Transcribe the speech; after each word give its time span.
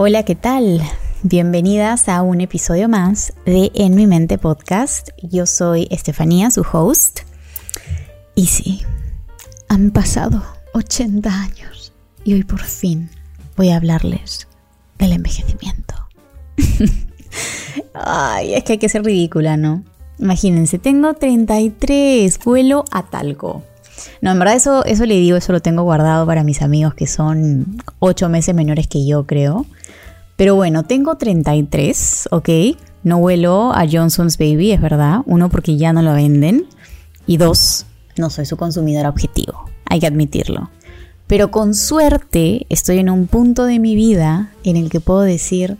Hola, 0.00 0.22
¿qué 0.22 0.36
tal? 0.36 0.80
Bienvenidas 1.24 2.08
a 2.08 2.22
un 2.22 2.40
episodio 2.40 2.88
más 2.88 3.32
de 3.44 3.72
En 3.74 3.96
mi 3.96 4.06
mente 4.06 4.38
podcast. 4.38 5.08
Yo 5.24 5.44
soy 5.44 5.88
Estefanía, 5.90 6.52
su 6.52 6.64
host. 6.72 7.22
Y 8.36 8.46
sí, 8.46 8.82
han 9.68 9.90
pasado 9.90 10.44
80 10.74 11.28
años 11.28 11.92
y 12.22 12.34
hoy 12.34 12.44
por 12.44 12.62
fin 12.62 13.10
voy 13.56 13.70
a 13.70 13.76
hablarles 13.76 14.46
del 15.00 15.14
envejecimiento. 15.14 15.96
Ay, 17.92 18.54
es 18.54 18.62
que 18.62 18.74
hay 18.74 18.78
que 18.78 18.88
ser 18.88 19.02
ridícula, 19.02 19.56
¿no? 19.56 19.82
Imagínense, 20.20 20.78
tengo 20.78 21.14
33, 21.14 22.38
vuelo 22.44 22.84
a 22.92 23.02
talco. 23.02 23.64
No, 24.20 24.30
en 24.30 24.38
verdad 24.38 24.54
eso, 24.54 24.84
eso 24.84 25.06
le 25.06 25.14
digo, 25.14 25.36
eso 25.36 25.52
lo 25.52 25.60
tengo 25.60 25.82
guardado 25.82 26.24
para 26.24 26.44
mis 26.44 26.62
amigos 26.62 26.94
que 26.94 27.08
son 27.08 27.82
8 27.98 28.28
meses 28.28 28.54
menores 28.54 28.86
que 28.86 29.04
yo, 29.04 29.26
creo. 29.26 29.66
Pero 30.38 30.54
bueno, 30.54 30.84
tengo 30.84 31.16
33, 31.16 32.28
¿ok? 32.30 32.48
No 33.02 33.18
vuelo 33.18 33.72
a 33.74 33.88
Johnson's 33.90 34.38
Baby, 34.38 34.70
es 34.70 34.80
verdad. 34.80 35.22
Uno, 35.26 35.48
porque 35.48 35.76
ya 35.76 35.92
no 35.92 36.00
lo 36.00 36.14
venden. 36.14 36.68
Y 37.26 37.38
dos, 37.38 37.86
no 38.16 38.30
soy 38.30 38.46
su 38.46 38.56
consumidor 38.56 39.06
objetivo. 39.06 39.64
Hay 39.86 39.98
que 39.98 40.06
admitirlo. 40.06 40.70
Pero 41.26 41.50
con 41.50 41.74
suerte 41.74 42.66
estoy 42.68 42.98
en 42.98 43.10
un 43.10 43.26
punto 43.26 43.64
de 43.64 43.80
mi 43.80 43.96
vida 43.96 44.52
en 44.62 44.76
el 44.76 44.90
que 44.90 45.00
puedo 45.00 45.22
decir, 45.22 45.76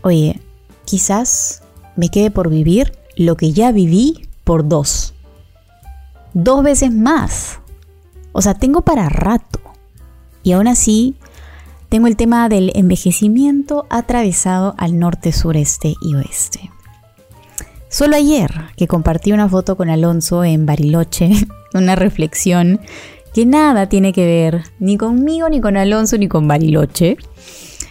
oye, 0.00 0.40
quizás 0.86 1.62
me 1.96 2.08
quede 2.08 2.30
por 2.30 2.48
vivir 2.48 2.94
lo 3.14 3.36
que 3.36 3.52
ya 3.52 3.72
viví 3.72 4.26
por 4.44 4.66
dos. 4.66 5.12
Dos 6.32 6.62
veces 6.62 6.94
más. 6.94 7.60
O 8.32 8.40
sea, 8.40 8.54
tengo 8.54 8.80
para 8.80 9.10
rato. 9.10 9.60
Y 10.42 10.52
aún 10.52 10.66
así 10.66 11.16
tengo 11.88 12.06
el 12.06 12.16
tema 12.16 12.48
del 12.48 12.72
envejecimiento 12.74 13.86
atravesado 13.90 14.74
al 14.78 14.98
norte, 14.98 15.32
sureste 15.32 15.94
y 16.00 16.14
oeste. 16.14 16.70
Solo 17.88 18.16
ayer 18.16 18.50
que 18.76 18.88
compartí 18.88 19.32
una 19.32 19.48
foto 19.48 19.76
con 19.76 19.88
Alonso 19.88 20.44
en 20.44 20.66
Bariloche, 20.66 21.30
una 21.74 21.94
reflexión 21.94 22.80
que 23.32 23.46
nada 23.46 23.88
tiene 23.88 24.12
que 24.12 24.24
ver 24.24 24.64
ni 24.78 24.96
conmigo, 24.96 25.48
ni 25.48 25.60
con 25.60 25.76
Alonso, 25.76 26.18
ni 26.18 26.28
con 26.28 26.48
Bariloche. 26.48 27.16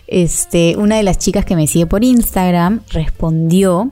Este, 0.07 0.75
una 0.77 0.97
de 0.97 1.03
las 1.03 1.17
chicas 1.17 1.45
que 1.45 1.55
me 1.55 1.67
sigue 1.67 1.87
por 1.87 2.03
Instagram 2.03 2.81
respondió 2.91 3.89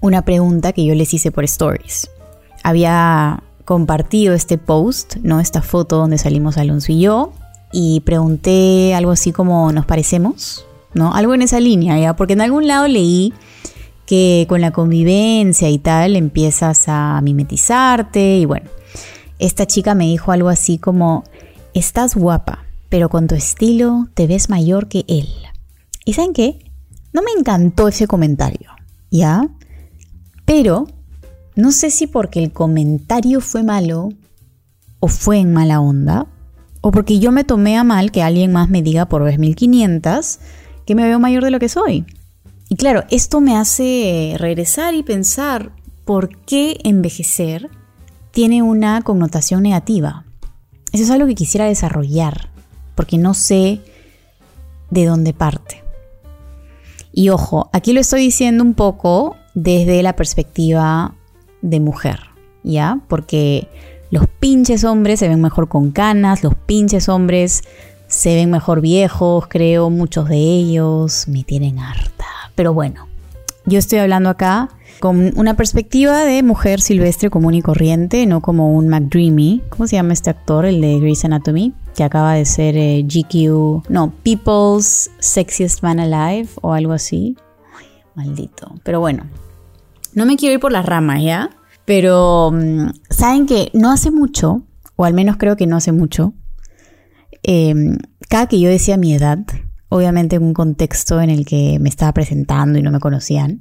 una 0.00 0.22
pregunta 0.22 0.72
que 0.72 0.84
yo 0.84 0.94
les 0.94 1.12
hice 1.14 1.32
por 1.32 1.44
stories. 1.44 2.10
Había 2.62 3.42
compartido 3.64 4.34
este 4.34 4.58
post, 4.58 5.16
¿no? 5.22 5.40
Esta 5.40 5.62
foto 5.62 5.96
donde 5.98 6.18
salimos 6.18 6.56
Alonso 6.56 6.92
y 6.92 7.00
yo, 7.00 7.32
y 7.72 8.00
pregunté 8.00 8.94
algo 8.94 9.10
así 9.10 9.32
como 9.32 9.72
¿nos 9.72 9.86
parecemos? 9.86 10.66
¿No? 10.94 11.14
Algo 11.14 11.34
en 11.34 11.42
esa 11.42 11.60
línea, 11.60 11.98
¿ya? 11.98 12.16
Porque 12.16 12.32
en 12.32 12.40
algún 12.40 12.66
lado 12.66 12.88
leí 12.88 13.32
que 14.06 14.46
con 14.48 14.60
la 14.62 14.70
convivencia 14.70 15.68
y 15.68 15.78
tal 15.78 16.16
empiezas 16.16 16.84
a 16.88 17.20
mimetizarte 17.22 18.38
y 18.38 18.46
bueno, 18.46 18.70
esta 19.38 19.66
chica 19.66 19.94
me 19.94 20.06
dijo 20.06 20.32
algo 20.32 20.48
así 20.48 20.78
como, 20.78 21.24
estás 21.74 22.14
guapa, 22.16 22.64
pero 22.88 23.08
con 23.10 23.26
tu 23.26 23.34
estilo 23.34 24.08
te 24.14 24.26
ves 24.26 24.48
mayor 24.48 24.88
que 24.88 25.04
él. 25.08 25.28
¿Y 26.04 26.14
saben 26.14 26.32
qué? 26.32 26.58
No 27.12 27.22
me 27.22 27.30
encantó 27.38 27.88
ese 27.88 28.06
comentario, 28.06 28.70
¿ya? 29.10 29.48
Pero 30.44 30.86
no 31.54 31.72
sé 31.72 31.90
si 31.90 32.06
porque 32.06 32.42
el 32.42 32.52
comentario 32.52 33.40
fue 33.40 33.62
malo 33.62 34.08
o 35.00 35.08
fue 35.08 35.38
en 35.38 35.52
mala 35.52 35.80
onda, 35.80 36.26
o 36.80 36.90
porque 36.90 37.18
yo 37.18 37.32
me 37.32 37.44
tomé 37.44 37.76
a 37.76 37.84
mal 37.84 38.10
que 38.12 38.22
alguien 38.22 38.52
más 38.52 38.68
me 38.68 38.82
diga 38.82 39.06
por 39.06 39.22
vez 39.22 39.38
1500 39.38 40.38
que 40.86 40.94
me 40.94 41.04
veo 41.04 41.18
mayor 41.18 41.44
de 41.44 41.50
lo 41.50 41.58
que 41.58 41.68
soy. 41.68 42.06
Y 42.68 42.76
claro, 42.76 43.04
esto 43.10 43.40
me 43.40 43.56
hace 43.56 44.34
regresar 44.38 44.94
y 44.94 45.02
pensar 45.02 45.72
por 46.04 46.36
qué 46.44 46.78
envejecer 46.84 47.68
tiene 48.30 48.62
una 48.62 49.02
connotación 49.02 49.62
negativa. 49.62 50.24
Eso 50.92 51.04
es 51.04 51.10
algo 51.10 51.26
que 51.26 51.34
quisiera 51.34 51.66
desarrollar, 51.66 52.50
porque 52.94 53.18
no 53.18 53.34
sé 53.34 53.80
de 54.90 55.04
dónde 55.04 55.32
parte. 55.32 55.82
Y 57.12 57.30
ojo, 57.30 57.68
aquí 57.72 57.92
lo 57.92 58.00
estoy 58.00 58.22
diciendo 58.22 58.62
un 58.62 58.74
poco 58.74 59.36
desde 59.54 60.02
la 60.02 60.14
perspectiva 60.14 61.14
de 61.62 61.80
mujer, 61.80 62.20
¿ya? 62.62 63.00
Porque 63.08 63.68
los 64.10 64.26
pinches 64.40 64.84
hombres 64.84 65.20
se 65.20 65.28
ven 65.28 65.40
mejor 65.40 65.68
con 65.68 65.90
canas, 65.90 66.42
los 66.42 66.54
pinches 66.54 67.08
hombres 67.08 67.62
se 68.06 68.34
ven 68.34 68.50
mejor 68.50 68.80
viejos, 68.80 69.46
creo, 69.48 69.90
muchos 69.90 70.28
de 70.28 70.36
ellos 70.36 71.28
me 71.28 71.44
tienen 71.44 71.78
harta. 71.78 72.26
Pero 72.54 72.72
bueno, 72.72 73.06
yo 73.66 73.78
estoy 73.78 73.98
hablando 73.98 74.30
acá 74.30 74.70
con 74.98 75.32
una 75.38 75.54
perspectiva 75.54 76.24
de 76.24 76.42
mujer 76.42 76.80
silvestre 76.80 77.30
común 77.30 77.54
y 77.54 77.62
corriente, 77.62 78.26
no 78.26 78.40
como 78.40 78.72
un 78.72 78.88
McDreamy. 78.88 79.62
¿Cómo 79.68 79.86
se 79.86 79.96
llama 79.96 80.12
este 80.12 80.30
actor, 80.30 80.64
el 80.64 80.80
de 80.80 80.98
Grey's 80.98 81.24
Anatomy? 81.24 81.72
Que 81.94 82.02
acaba 82.02 82.34
de 82.34 82.44
ser 82.44 82.76
eh, 82.76 83.04
GQ, 83.06 83.88
no, 83.88 84.12
People's 84.22 85.10
Sexiest 85.18 85.82
Man 85.82 86.00
Alive 86.00 86.48
o 86.62 86.72
algo 86.72 86.92
así. 86.92 87.36
Ay, 87.78 87.86
maldito. 88.14 88.74
Pero 88.82 89.00
bueno, 89.00 89.26
no 90.14 90.26
me 90.26 90.36
quiero 90.36 90.54
ir 90.54 90.60
por 90.60 90.72
las 90.72 90.86
ramas, 90.86 91.22
¿ya? 91.22 91.50
Pero 91.88 92.50
mm, 92.52 92.90
saben 93.08 93.46
que 93.46 93.70
no 93.72 93.90
hace 93.90 94.10
mucho, 94.10 94.66
o 94.94 95.06
al 95.06 95.14
menos 95.14 95.38
creo 95.38 95.56
que 95.56 95.66
no 95.66 95.78
hace 95.78 95.90
mucho, 95.90 96.34
em, 97.42 97.96
cada 98.28 98.46
que 98.46 98.60
yo 98.60 98.68
decía 98.68 98.98
mi 98.98 99.14
edad, 99.14 99.38
obviamente 99.88 100.36
en 100.36 100.42
un 100.42 100.52
contexto 100.52 101.18
en 101.18 101.30
el 101.30 101.46
que 101.46 101.78
me 101.80 101.88
estaba 101.88 102.12
presentando 102.12 102.78
y 102.78 102.82
no 102.82 102.90
me 102.90 103.00
conocían, 103.00 103.60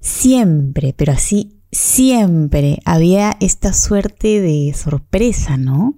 siempre, 0.00 0.94
pero 0.96 1.12
así 1.12 1.60
siempre 1.70 2.78
había 2.86 3.36
esta 3.40 3.74
suerte 3.74 4.40
de 4.40 4.72
sorpresa, 4.74 5.58
¿no? 5.58 5.96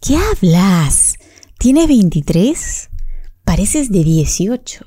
¿Qué 0.00 0.16
hablas? 0.16 1.16
¿Tienes 1.58 1.88
23? 1.88 2.88
Pareces 3.44 3.92
de 3.92 4.02
18. 4.02 4.86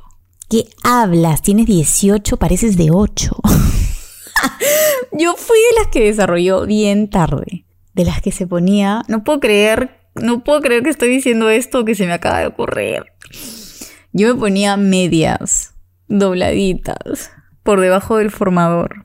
¿Qué 0.49 0.69
hablas? 0.81 1.43
Tienes 1.43 1.67
18, 1.67 2.37
pareces 2.37 2.77
de 2.77 2.89
8. 2.89 3.37
Yo 5.17 5.35
fui 5.37 5.57
de 5.57 5.79
las 5.81 5.87
que 5.91 6.03
desarrolló 6.03 6.65
bien 6.65 7.09
tarde, 7.09 7.65
de 7.93 8.03
las 8.03 8.21
que 8.21 8.33
se 8.33 8.47
ponía, 8.47 9.03
no 9.07 9.23
puedo 9.23 9.39
creer, 9.39 10.01
no 10.13 10.43
puedo 10.43 10.59
creer 10.59 10.83
que 10.83 10.89
estoy 10.89 11.07
diciendo 11.07 11.49
esto 11.49 11.85
que 11.85 11.95
se 11.95 12.05
me 12.05 12.11
acaba 12.11 12.39
de 12.39 12.47
ocurrir. 12.47 13.05
Yo 14.11 14.33
me 14.33 14.39
ponía 14.39 14.75
medias, 14.75 15.73
dobladitas, 16.09 17.31
por 17.63 17.79
debajo 17.79 18.17
del 18.17 18.29
formador. 18.29 19.03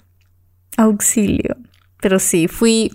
Auxilio. 0.77 1.57
Pero 2.01 2.19
sí, 2.19 2.49
fui 2.49 2.91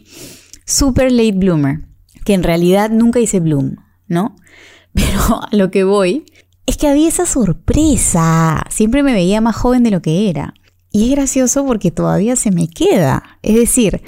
super 0.66 1.09
late 1.09 1.38
bloomer, 1.38 1.86
que 2.26 2.34
en 2.34 2.44
realidad 2.44 2.90
nunca 2.90 3.22
hice 3.22 3.40
bloom, 3.40 3.78
¿no? 4.09 4.36
Pero 4.94 5.20
a 5.42 5.50
lo 5.52 5.72
que 5.72 5.86
voy 5.86 6.26
es 6.66 6.76
que 6.76 6.90
había 6.90 7.08
esa 7.08 7.26
sorpresa. 7.26 8.66
Siempre 8.70 9.03
me 9.03 9.14
veía 9.14 9.40
más 9.40 9.56
joven 9.56 9.84
de 9.84 9.92
lo 9.92 10.02
que 10.02 10.30
era. 10.30 10.53
Y 10.95 11.09
es 11.09 11.11
gracioso 11.11 11.66
porque 11.66 11.91
todavía 11.91 12.38
se 12.38 12.51
me 12.51 12.69
queda. 12.69 13.38
Es 13.41 13.56
decir, 13.56 14.01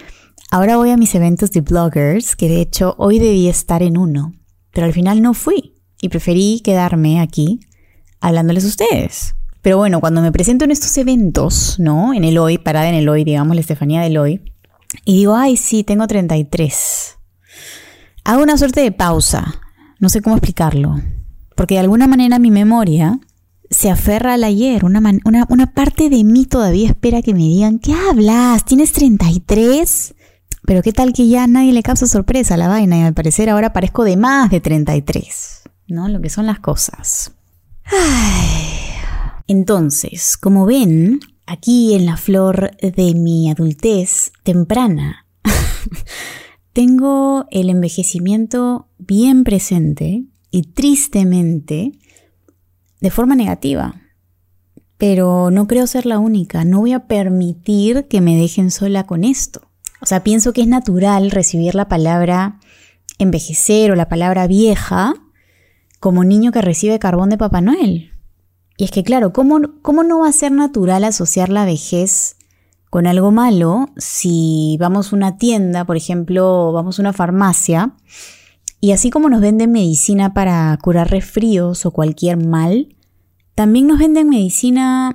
ahora 0.52 0.78
voy 0.78 0.92
a 0.92 0.96
mis 0.96 1.14
eventos 1.16 1.52
de 1.52 1.60
bloggers, 1.60 2.38
que 2.38 2.48
de 2.48 2.62
hecho 2.62 2.96
hoy 2.98 3.20
debía 3.20 3.52
estar 3.52 3.84
en 3.84 3.98
uno, 3.98 4.32
pero 4.72 4.86
al 4.86 4.94
final 4.94 5.22
no 5.22 5.34
fui 5.34 5.76
y 6.00 6.08
preferí 6.08 6.62
quedarme 6.64 7.20
aquí 7.20 7.60
hablándoles 8.22 8.64
a 8.64 8.68
ustedes. 8.70 9.36
Pero 9.62 9.76
bueno, 9.76 10.00
cuando 10.00 10.22
me 10.22 10.32
presento 10.32 10.64
en 10.64 10.72
estos 10.72 10.98
eventos, 10.98 11.78
¿no? 11.78 12.14
En 12.14 12.24
el 12.24 12.38
hoy, 12.38 12.58
parada 12.58 12.88
en 12.88 12.96
el 12.96 13.10
hoy, 13.10 13.26
digamos, 13.26 13.54
la 13.54 13.60
Estefanía 13.60 14.00
del 14.00 14.18
hoy, 14.18 14.54
y 15.04 15.18
digo, 15.18 15.36
ay, 15.36 15.58
sí, 15.58 15.84
tengo 15.84 16.08
33. 16.08 17.18
Hago 18.24 18.42
una 18.42 18.58
suerte 18.58 18.80
de 18.80 18.94
pausa, 18.94 19.60
no 20.00 20.08
sé 20.08 20.22
cómo 20.22 20.38
explicarlo, 20.38 21.02
porque 21.54 21.76
de 21.76 21.82
alguna 21.82 22.08
manera 22.08 22.40
mi 22.40 22.50
memoria 22.50 23.20
se 23.70 23.90
aferra 23.90 24.34
al 24.34 24.44
ayer. 24.44 24.86
Una, 24.86 25.02
una, 25.24 25.74
parte 25.74 26.10
de 26.10 26.24
mí 26.24 26.46
todavía 26.46 26.90
espera 26.90 27.22
que 27.22 27.34
me 27.34 27.42
digan, 27.42 27.80
¿qué 27.80 27.94
hablas? 27.94 28.66
¿Tienes 28.66 28.92
33? 28.94 30.16
Pero 30.66 30.82
qué 30.82 30.92
tal 30.92 31.14
que 31.14 31.28
ya 31.28 31.48
nadie 31.48 31.74
le 31.74 31.84
causa 31.84 32.08
sorpresa 32.08 32.56
a 32.56 32.58
la 32.58 32.68
vaina 32.68 32.98
y 32.98 33.02
al 33.02 33.14
parecer 33.14 33.50
ahora 33.50 33.74
parezco 33.74 34.04
de 34.04 34.18
más 34.18 34.50
de 34.50 34.60
33. 34.60 35.62
¿No? 35.88 36.08
Lo 36.10 36.20
que 36.22 36.30
son 36.30 36.46
las 36.46 36.60
cosas. 36.60 37.32
Entonces, 39.48 40.38
como 40.38 40.66
ven, 40.66 41.22
aquí 41.46 41.94
en 41.94 42.06
la 42.06 42.18
flor 42.18 42.72
de 42.82 43.14
mi 43.16 43.50
adultez 43.50 44.34
temprana, 44.44 45.26
tengo 46.74 47.46
el 47.50 47.70
envejecimiento 47.70 48.90
bien 48.98 49.46
presente 49.46 50.26
y 50.52 50.64
tristemente 50.64 51.94
de 53.00 53.12
forma 53.12 53.36
negativa. 53.36 53.96
Pero 54.98 55.52
no 55.52 55.68
creo 55.68 55.86
ser 55.88 56.06
la 56.06 56.20
única, 56.20 56.66
no 56.66 56.80
voy 56.80 56.94
a 56.94 57.08
permitir 57.08 58.08
que 58.08 58.22
me 58.22 58.36
dejen 58.36 58.72
sola 58.72 59.06
con 59.06 59.24
esto. 59.24 59.62
O 60.02 60.06
sea, 60.06 60.24
pienso 60.24 60.54
que 60.54 60.62
es 60.62 60.68
natural 60.68 61.32
recibir 61.32 61.76
la 61.76 61.88
palabra 61.88 62.60
envejecer 63.20 63.92
o 63.92 63.96
la 63.96 64.10
palabra 64.10 64.48
vieja 64.48 65.16
como 66.00 66.24
niño 66.24 66.52
que 66.52 66.62
recibe 66.62 67.00
carbón 67.00 67.30
de 67.30 67.38
Papá 67.38 67.62
Noel. 67.62 68.12
Y 68.78 68.84
es 68.84 68.92
que 68.92 69.04
claro, 69.04 69.34
¿cómo, 69.34 69.60
¿cómo 69.82 70.04
no 70.04 70.20
va 70.20 70.30
a 70.30 70.34
ser 70.34 70.52
natural 70.52 71.04
asociar 71.04 71.50
la 71.50 71.66
vejez 71.66 72.38
con 72.90 73.08
algo 73.08 73.32
malo 73.32 73.90
si 73.98 74.78
vamos 74.80 75.12
a 75.12 75.16
una 75.16 75.38
tienda, 75.38 75.86
por 75.86 75.98
ejemplo, 75.98 76.72
vamos 76.72 77.00
a 77.00 77.02
una 77.02 77.14
farmacia, 77.14 77.94
y 78.80 78.92
así 78.92 79.10
como 79.10 79.30
nos 79.30 79.42
venden 79.42 79.72
medicina 79.72 80.34
para 80.34 80.78
curar 80.82 81.10
resfríos 81.10 81.86
o 81.86 81.92
cualquier 81.92 82.38
mal, 82.38 82.96
también 83.56 83.88
nos 83.88 84.00
venden 84.00 84.30
medicina 84.30 85.14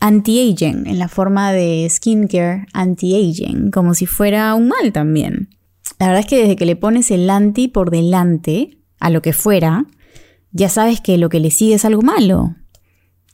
anti-aging 0.00 0.86
en 0.86 0.98
la 0.98 1.08
forma 1.08 1.52
de 1.52 1.88
skincare 1.90 2.66
anti-aging, 2.72 3.70
como 3.70 3.94
si 3.94 4.06
fuera 4.06 4.54
un 4.54 4.68
mal 4.68 4.92
también. 4.92 5.48
La 5.98 6.06
verdad 6.06 6.20
es 6.20 6.26
que 6.26 6.40
desde 6.40 6.56
que 6.56 6.66
le 6.66 6.76
pones 6.76 7.10
el 7.10 7.28
anti 7.30 7.68
por 7.68 7.90
delante 7.90 8.78
a 9.00 9.10
lo 9.10 9.22
que 9.22 9.32
fuera, 9.32 9.86
ya 10.52 10.68
sabes 10.68 11.00
que 11.00 11.18
lo 11.18 11.28
que 11.28 11.40
le 11.40 11.50
sigue 11.50 11.74
es 11.74 11.84
algo 11.84 12.02
malo. 12.02 12.54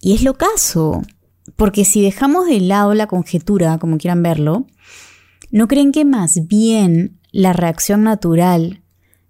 Y 0.00 0.14
es 0.14 0.22
lo 0.22 0.34
caso. 0.34 1.02
Porque 1.56 1.84
si 1.84 2.00
dejamos 2.00 2.46
de 2.46 2.60
lado 2.60 2.94
la 2.94 3.06
conjetura, 3.06 3.78
como 3.78 3.98
quieran 3.98 4.22
verlo, 4.22 4.66
¿no 5.50 5.68
creen 5.68 5.92
que 5.92 6.04
más 6.04 6.46
bien 6.46 7.20
la 7.32 7.52
reacción 7.52 8.02
natural 8.02 8.79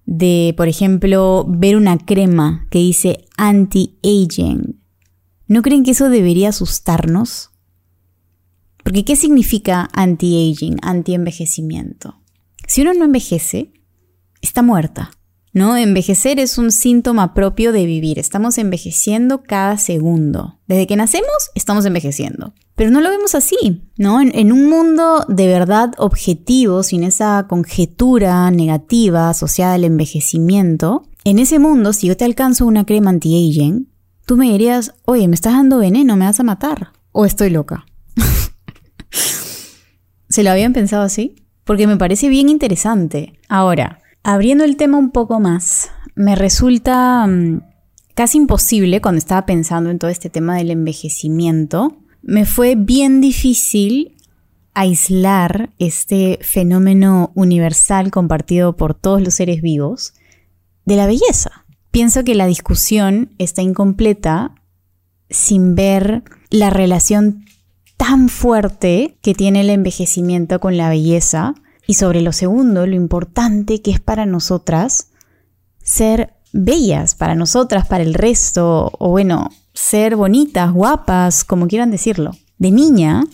de, 0.06 0.54
por 0.56 0.68
ejemplo, 0.68 1.44
ver 1.48 1.76
una 1.76 1.98
crema 1.98 2.66
que 2.70 2.78
dice 2.78 3.26
anti-aging, 3.36 4.80
¿no 5.46 5.62
creen 5.62 5.84
que 5.84 5.92
eso 5.92 6.08
debería 6.08 6.48
asustarnos? 6.48 7.50
Porque 8.82 9.04
¿qué 9.04 9.16
significa 9.16 9.88
anti-aging, 9.92 10.78
anti-envejecimiento? 10.82 12.20
Si 12.66 12.82
uno 12.82 12.94
no 12.94 13.04
envejece, 13.04 13.72
está 14.40 14.62
muerta. 14.62 15.10
¿No? 15.52 15.76
Envejecer 15.76 16.38
es 16.38 16.58
un 16.58 16.70
síntoma 16.70 17.34
propio 17.34 17.72
de 17.72 17.86
vivir. 17.86 18.18
Estamos 18.18 18.58
envejeciendo 18.58 19.42
cada 19.42 19.78
segundo. 19.78 20.58
Desde 20.66 20.86
que 20.86 20.96
nacemos, 20.96 21.50
estamos 21.54 21.84
envejeciendo. 21.84 22.54
Pero 22.76 22.90
no 22.90 23.00
lo 23.00 23.10
vemos 23.10 23.34
así, 23.34 23.82
¿no? 23.98 24.20
En, 24.20 24.52
un 24.52 24.68
mundo 24.68 25.24
de 25.28 25.48
verdad 25.48 25.92
objetivo, 25.98 26.82
sin 26.82 27.04
esa 27.04 27.46
conjetura 27.48 28.50
negativa 28.50 29.28
asociada 29.28 29.74
al 29.74 29.84
envejecimiento, 29.84 31.02
en 31.24 31.38
ese 31.38 31.58
mundo, 31.58 31.92
si 31.92 32.06
yo 32.06 32.16
te 32.16 32.24
alcanzo 32.24 32.64
una 32.66 32.86
crema 32.86 33.10
anti-aging, 33.10 33.88
tú 34.24 34.36
me 34.36 34.50
dirías, 34.50 34.94
oye, 35.04 35.28
me 35.28 35.34
estás 35.34 35.52
dando 35.52 35.78
veneno, 35.78 36.16
me 36.16 36.24
vas 36.24 36.40
a 36.40 36.44
matar. 36.44 36.92
O 37.12 37.26
estoy 37.26 37.50
loca. 37.50 37.84
¿Se 40.30 40.42
lo 40.42 40.50
habían 40.50 40.72
pensado 40.72 41.02
así? 41.02 41.34
Porque 41.64 41.86
me 41.86 41.96
parece 41.96 42.28
bien 42.28 42.48
interesante. 42.48 43.38
Ahora, 43.48 43.99
Abriendo 44.22 44.64
el 44.64 44.76
tema 44.76 44.98
un 44.98 45.10
poco 45.10 45.40
más, 45.40 45.90
me 46.14 46.36
resulta 46.36 47.26
mm, 47.26 47.62
casi 48.14 48.38
imposible 48.38 49.00
cuando 49.00 49.18
estaba 49.18 49.46
pensando 49.46 49.90
en 49.90 49.98
todo 49.98 50.10
este 50.10 50.28
tema 50.28 50.56
del 50.56 50.70
envejecimiento. 50.70 51.96
Me 52.22 52.44
fue 52.44 52.74
bien 52.74 53.20
difícil 53.20 54.16
aislar 54.74 55.70
este 55.78 56.38
fenómeno 56.42 57.32
universal 57.34 58.10
compartido 58.10 58.76
por 58.76 58.94
todos 58.94 59.22
los 59.22 59.34
seres 59.34 59.62
vivos 59.62 60.12
de 60.84 60.96
la 60.96 61.06
belleza. 61.06 61.64
Pienso 61.90 62.22
que 62.22 62.34
la 62.34 62.46
discusión 62.46 63.34
está 63.38 63.62
incompleta 63.62 64.54
sin 65.30 65.74
ver 65.74 66.22
la 66.50 66.70
relación 66.70 67.44
tan 67.96 68.28
fuerte 68.28 69.18
que 69.22 69.34
tiene 69.34 69.62
el 69.62 69.70
envejecimiento 69.70 70.60
con 70.60 70.76
la 70.76 70.88
belleza 70.88 71.54
y 71.90 71.94
sobre 71.94 72.20
lo 72.20 72.30
segundo, 72.30 72.86
lo 72.86 72.94
importante 72.94 73.82
que 73.82 73.90
es 73.90 73.98
para 73.98 74.24
nosotras 74.24 75.08
ser 75.82 76.34
bellas, 76.52 77.16
para 77.16 77.34
nosotras, 77.34 77.84
para 77.88 78.04
el 78.04 78.14
resto, 78.14 78.92
o 78.96 79.08
bueno, 79.10 79.50
ser 79.74 80.14
bonitas, 80.14 80.72
guapas, 80.72 81.42
como 81.42 81.66
quieran 81.66 81.90
decirlo. 81.90 82.30
De 82.58 82.70
niña, 82.70 83.24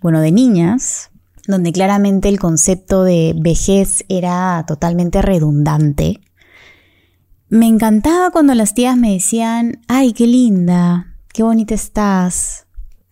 bueno, 0.00 0.18
de 0.18 0.32
niñas, 0.32 1.10
donde 1.46 1.70
claramente 1.70 2.28
el 2.28 2.40
concepto 2.40 3.04
de 3.04 3.36
vejez 3.38 4.04
era 4.08 4.64
totalmente 4.66 5.22
redundante, 5.22 6.18
me 7.48 7.68
encantaba 7.68 8.32
cuando 8.32 8.52
las 8.56 8.74
tías 8.74 8.96
me 8.96 9.12
decían, 9.12 9.80
ay, 9.86 10.12
qué 10.12 10.26
linda, 10.26 11.14
qué 11.32 11.44
bonita 11.44 11.76
estás. 11.76 12.66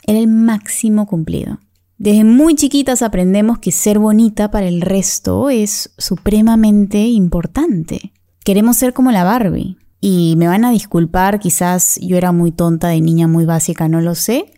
Era 0.05 0.19
el 0.19 0.27
máximo 0.27 1.07
cumplido. 1.07 1.61
Desde 2.05 2.23
muy 2.23 2.55
chiquitas 2.55 3.01
aprendemos 3.01 3.61
que 3.61 3.73
ser 3.73 3.99
bonita 3.99 4.51
para 4.51 4.69
el 4.69 4.83
resto 4.83 5.49
es 5.49 5.95
supremamente 5.97 6.99
importante. 6.99 8.13
Queremos 8.45 8.77
ser 8.77 8.93
como 8.93 9.11
la 9.11 9.25
Barbie. 9.25 9.79
Y 10.03 10.35
me 10.37 10.47
van 10.47 10.67
a 10.67 10.71
disculpar, 10.71 11.41
quizás 11.41 11.99
yo 12.03 12.19
era 12.19 12.31
muy 12.31 12.53
tonta 12.53 12.89
de 12.89 13.01
niña, 13.01 13.27
muy 13.27 13.47
básica, 13.47 13.89
no 13.89 14.03
lo 14.03 14.15
sé. 14.15 14.53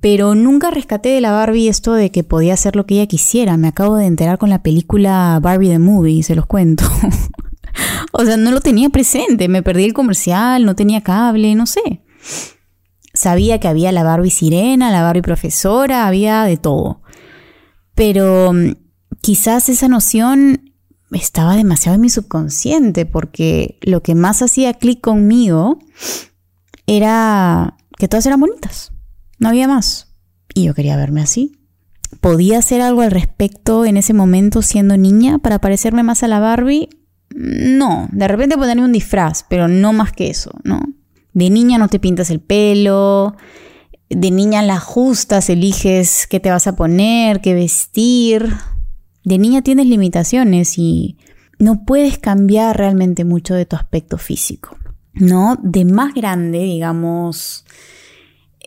Pero 0.00 0.36
nunca 0.36 0.70
rescaté 0.70 1.08
de 1.08 1.20
la 1.20 1.32
Barbie 1.32 1.66
esto 1.66 1.92
de 1.92 2.12
que 2.12 2.22
podía 2.22 2.54
hacer 2.54 2.76
lo 2.76 2.86
que 2.86 2.94
ella 2.94 3.08
quisiera. 3.08 3.56
Me 3.56 3.66
acabo 3.66 3.96
de 3.96 4.06
enterar 4.06 4.38
con 4.38 4.48
la 4.48 4.62
película 4.62 5.40
Barbie 5.42 5.70
the 5.70 5.80
Movie, 5.80 6.22
se 6.22 6.36
los 6.36 6.46
cuento. 6.46 6.84
o 8.12 8.24
sea, 8.24 8.36
no 8.36 8.52
lo 8.52 8.60
tenía 8.60 8.90
presente. 8.90 9.48
Me 9.48 9.64
perdí 9.64 9.82
el 9.82 9.92
comercial, 9.92 10.64
no 10.64 10.76
tenía 10.76 11.00
cable, 11.00 11.56
no 11.56 11.66
sé. 11.66 12.04
Sabía 13.16 13.58
que 13.58 13.66
había 13.66 13.92
la 13.92 14.02
Barbie 14.02 14.30
sirena, 14.30 14.90
la 14.90 15.00
Barbie 15.00 15.22
profesora, 15.22 16.06
había 16.06 16.44
de 16.44 16.58
todo. 16.58 17.00
Pero 17.94 18.52
mm, 18.52 18.72
quizás 19.22 19.70
esa 19.70 19.88
noción 19.88 20.74
estaba 21.12 21.56
demasiado 21.56 21.94
en 21.94 22.02
mi 22.02 22.10
subconsciente 22.10 23.06
porque 23.06 23.78
lo 23.80 24.02
que 24.02 24.14
más 24.14 24.42
hacía 24.42 24.74
clic 24.74 25.00
conmigo 25.00 25.78
era 26.86 27.78
que 27.96 28.06
todas 28.06 28.26
eran 28.26 28.40
bonitas. 28.40 28.92
No 29.38 29.48
había 29.48 29.66
más. 29.66 30.14
Y 30.54 30.64
yo 30.64 30.74
quería 30.74 30.98
verme 30.98 31.22
así. 31.22 31.58
¿Podía 32.20 32.58
hacer 32.58 32.82
algo 32.82 33.00
al 33.00 33.12
respecto 33.12 33.86
en 33.86 33.96
ese 33.96 34.12
momento 34.12 34.60
siendo 34.60 34.98
niña 34.98 35.38
para 35.38 35.58
parecerme 35.58 36.02
más 36.02 36.22
a 36.22 36.28
la 36.28 36.38
Barbie? 36.38 36.90
No, 37.34 38.08
de 38.12 38.28
repente 38.28 38.58
ponerme 38.58 38.84
un 38.84 38.92
disfraz, 38.92 39.46
pero 39.48 39.68
no 39.68 39.94
más 39.94 40.12
que 40.12 40.28
eso, 40.28 40.50
¿no? 40.64 40.82
De 41.36 41.50
niña 41.50 41.76
no 41.76 41.88
te 41.88 41.98
pintas 41.98 42.30
el 42.30 42.40
pelo, 42.40 43.36
de 44.08 44.30
niña 44.30 44.62
la 44.62 44.76
ajustas, 44.76 45.50
eliges 45.50 46.26
qué 46.26 46.40
te 46.40 46.50
vas 46.50 46.66
a 46.66 46.76
poner, 46.76 47.42
qué 47.42 47.52
vestir. 47.52 48.54
De 49.22 49.36
niña 49.36 49.60
tienes 49.60 49.86
limitaciones 49.86 50.78
y 50.78 51.18
no 51.58 51.84
puedes 51.84 52.16
cambiar 52.16 52.78
realmente 52.78 53.26
mucho 53.26 53.52
de 53.52 53.66
tu 53.66 53.76
aspecto 53.76 54.16
físico. 54.16 54.78
¿No? 55.12 55.58
De 55.62 55.84
más 55.84 56.14
grande, 56.14 56.60
digamos, 56.60 57.66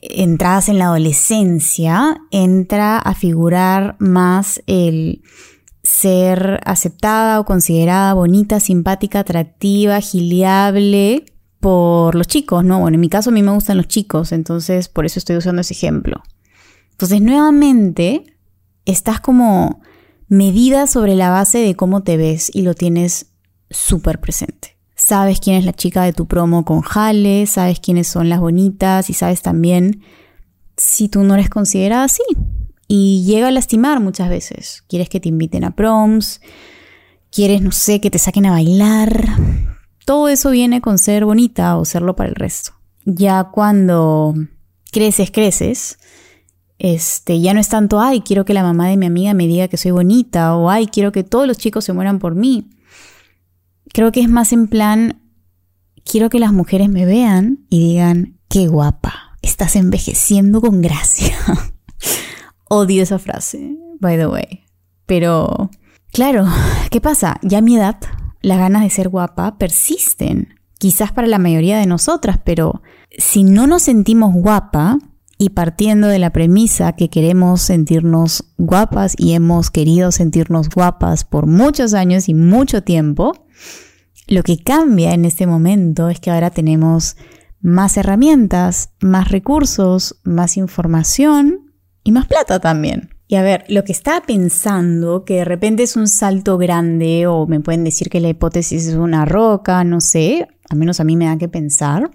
entradas 0.03 0.69
en 0.69 0.77
la 0.77 0.85
adolescencia, 0.85 2.21
entra 2.29 2.99
a 2.99 3.15
figurar 3.15 3.95
más 3.97 4.61
el 4.67 5.23
ser 5.81 6.59
aceptada 6.65 7.39
o 7.39 7.45
considerada 7.45 8.13
bonita, 8.13 8.59
simpática, 8.59 9.21
atractiva, 9.21 10.01
giliable 10.01 11.25
por 11.59 12.15
los 12.15 12.27
chicos, 12.27 12.63
¿no? 12.63 12.79
Bueno, 12.79 12.95
en 12.95 13.01
mi 13.01 13.09
caso 13.09 13.29
a 13.29 13.33
mí 13.33 13.43
me 13.43 13.51
gustan 13.51 13.77
los 13.77 13.87
chicos, 13.87 14.31
entonces 14.31 14.87
por 14.89 15.05
eso 15.05 15.19
estoy 15.19 15.37
usando 15.37 15.61
ese 15.61 15.73
ejemplo. 15.73 16.23
Entonces, 16.91 17.21
nuevamente, 17.21 18.37
estás 18.85 19.19
como 19.19 19.81
medida 20.27 20.87
sobre 20.87 21.15
la 21.15 21.29
base 21.29 21.59
de 21.59 21.75
cómo 21.75 22.03
te 22.03 22.17
ves 22.17 22.51
y 22.53 22.61
lo 22.61 22.73
tienes 22.73 23.27
súper 23.69 24.19
presente. 24.19 24.77
Sabes 24.95 25.39
quién 25.39 25.55
es 25.55 25.65
la 25.65 25.73
chica 25.73 26.03
de 26.03 26.13
tu 26.13 26.27
promo 26.27 26.65
con 26.65 26.81
Jale, 26.81 27.45
sabes 27.45 27.79
quiénes 27.79 28.07
son 28.07 28.29
las 28.29 28.39
bonitas 28.39 29.09
y 29.09 29.13
sabes 29.13 29.41
también 29.41 30.01
si 30.75 31.07
tú 31.07 31.23
no 31.23 31.35
eres 31.35 31.49
considerada 31.49 32.03
así. 32.03 32.23
Y 32.87 33.23
llega 33.25 33.47
a 33.47 33.51
lastimar 33.51 33.99
muchas 33.99 34.29
veces. 34.29 34.83
Quieres 34.87 35.09
que 35.09 35.19
te 35.19 35.29
inviten 35.29 35.63
a 35.63 35.75
proms, 35.75 36.41
quieres, 37.31 37.61
no 37.61 37.71
sé, 37.71 38.01
que 38.01 38.09
te 38.09 38.19
saquen 38.19 38.45
a 38.45 38.51
bailar, 38.51 39.25
todo 40.09 40.27
eso 40.27 40.49
viene 40.49 40.81
con 40.81 40.97
ser 40.97 41.23
bonita 41.23 41.77
o 41.77 41.85
serlo 41.85 42.15
para 42.15 42.29
el 42.29 42.35
resto. 42.35 42.71
Ya 43.05 43.43
cuando 43.43 44.33
creces, 44.91 45.29
creces, 45.29 45.99
este, 46.79 47.39
ya 47.41 47.53
no 47.53 47.59
es 47.59 47.69
tanto, 47.69 47.99
ay, 47.99 48.21
quiero 48.21 48.43
que 48.43 48.55
la 48.55 48.63
mamá 48.63 48.87
de 48.87 48.97
mi 48.97 49.05
amiga 49.05 49.35
me 49.35 49.45
diga 49.45 49.67
que 49.67 49.77
soy 49.77 49.91
bonita 49.91 50.55
o 50.55 50.71
ay, 50.71 50.87
quiero 50.87 51.11
que 51.11 51.23
todos 51.23 51.45
los 51.45 51.59
chicos 51.59 51.85
se 51.85 51.93
mueran 51.93 52.17
por 52.17 52.33
mí. 52.33 52.71
Creo 53.93 54.11
que 54.11 54.21
es 54.21 54.29
más 54.29 54.51
en 54.51 54.67
plan, 54.67 55.21
quiero 56.03 56.31
que 56.31 56.39
las 56.39 56.53
mujeres 56.53 56.89
me 56.89 57.05
vean 57.05 57.67
y 57.69 57.89
digan, 57.89 58.39
qué 58.49 58.65
guapa, 58.65 59.37
estás 59.43 59.75
envejeciendo 59.75 60.59
con 60.59 60.81
gracia. 60.81 61.37
Odio 62.67 63.03
esa 63.03 63.19
frase, 63.19 63.77
by 63.99 64.17
the 64.17 64.25
way. 64.25 64.63
Pero, 65.05 65.69
claro, 66.11 66.47
¿qué 66.89 66.99
pasa? 66.99 67.39
Ya 67.43 67.61
mi 67.61 67.77
edad 67.77 67.99
las 68.41 68.59
ganas 68.59 68.83
de 68.83 68.89
ser 68.89 69.09
guapa 69.09 69.57
persisten, 69.57 70.55
quizás 70.77 71.11
para 71.11 71.27
la 71.27 71.39
mayoría 71.39 71.77
de 71.77 71.85
nosotras, 71.85 72.39
pero 72.43 72.81
si 73.17 73.43
no 73.43 73.67
nos 73.67 73.83
sentimos 73.83 74.33
guapa 74.33 74.97
y 75.37 75.49
partiendo 75.51 76.07
de 76.07 76.19
la 76.19 76.31
premisa 76.31 76.93
que 76.93 77.09
queremos 77.09 77.61
sentirnos 77.61 78.43
guapas 78.57 79.13
y 79.17 79.33
hemos 79.33 79.71
querido 79.71 80.11
sentirnos 80.11 80.69
guapas 80.69 81.23
por 81.23 81.47
muchos 81.47 81.93
años 81.93 82.29
y 82.29 82.33
mucho 82.33 82.83
tiempo, 82.83 83.45
lo 84.27 84.43
que 84.43 84.61
cambia 84.61 85.13
en 85.13 85.25
este 85.25 85.47
momento 85.47 86.09
es 86.09 86.19
que 86.19 86.29
ahora 86.29 86.51
tenemos 86.51 87.17
más 87.61 87.97
herramientas, 87.97 88.91
más 89.01 89.29
recursos, 89.29 90.19
más 90.23 90.55
información 90.57 91.71
y 92.03 92.11
más 92.11 92.27
plata 92.27 92.59
también. 92.59 93.09
Y 93.31 93.35
a 93.35 93.43
ver, 93.43 93.63
lo 93.67 93.83
que 93.83 93.91
estaba 93.91 94.21
pensando, 94.25 95.23
que 95.23 95.35
de 95.35 95.45
repente 95.45 95.83
es 95.83 95.95
un 95.95 96.07
salto 96.07 96.57
grande 96.57 97.27
o 97.27 97.45
me 97.45 97.59
pueden 97.59 97.83
decir 97.83 98.09
que 98.09 98.19
la 98.19 98.29
hipótesis 98.29 98.87
es 98.87 98.95
una 98.95 99.23
roca, 99.23 99.83
no 99.83 100.01
sé, 100.01 100.47
al 100.67 100.79
menos 100.79 100.99
a 100.99 101.03
mí 101.03 101.15
me 101.15 101.25
da 101.25 101.37
que 101.37 101.47
pensar, 101.47 102.09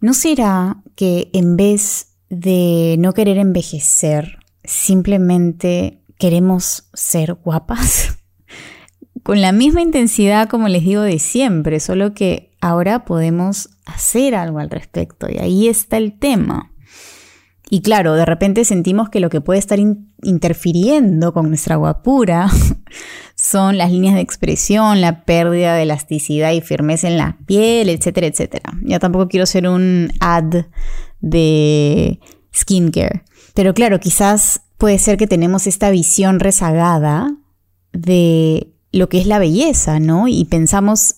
¿no 0.00 0.14
será 0.14 0.82
que 0.96 1.30
en 1.32 1.56
vez 1.56 2.16
de 2.28 2.96
no 2.98 3.14
querer 3.14 3.38
envejecer, 3.38 4.40
simplemente 4.64 6.02
queremos 6.18 6.88
ser 6.92 7.34
guapas? 7.34 8.18
Con 9.22 9.40
la 9.40 9.52
misma 9.52 9.80
intensidad 9.80 10.48
como 10.48 10.66
les 10.66 10.82
digo 10.82 11.02
de 11.02 11.20
siempre, 11.20 11.78
solo 11.78 12.14
que 12.14 12.50
ahora 12.60 13.04
podemos 13.04 13.70
hacer 13.84 14.34
algo 14.34 14.58
al 14.58 14.70
respecto 14.70 15.28
y 15.30 15.38
ahí 15.38 15.68
está 15.68 15.98
el 15.98 16.18
tema. 16.18 16.72
Y 17.68 17.80
claro, 17.82 18.14
de 18.14 18.24
repente 18.24 18.64
sentimos 18.64 19.08
que 19.08 19.18
lo 19.18 19.28
que 19.28 19.40
puede 19.40 19.58
estar 19.58 19.80
interfiriendo 20.22 21.32
con 21.32 21.48
nuestra 21.48 21.76
guapura 21.76 22.48
son 23.34 23.76
las 23.76 23.90
líneas 23.90 24.14
de 24.14 24.20
expresión, 24.20 25.00
la 25.00 25.24
pérdida 25.24 25.74
de 25.74 25.82
elasticidad 25.82 26.52
y 26.52 26.60
firmeza 26.60 27.08
en 27.08 27.18
la 27.18 27.38
piel, 27.44 27.88
etcétera, 27.88 28.28
etcétera. 28.28 28.72
Ya 28.82 29.00
tampoco 29.00 29.28
quiero 29.28 29.46
ser 29.46 29.68
un 29.68 30.12
ad 30.20 30.66
de 31.20 32.20
skincare. 32.54 33.24
Pero 33.54 33.74
claro, 33.74 33.98
quizás 33.98 34.60
puede 34.78 34.98
ser 34.98 35.16
que 35.16 35.26
tenemos 35.26 35.66
esta 35.66 35.90
visión 35.90 36.38
rezagada 36.38 37.34
de 37.92 38.74
lo 38.92 39.08
que 39.08 39.18
es 39.18 39.26
la 39.26 39.40
belleza, 39.40 39.98
¿no? 39.98 40.28
Y 40.28 40.44
pensamos 40.44 41.16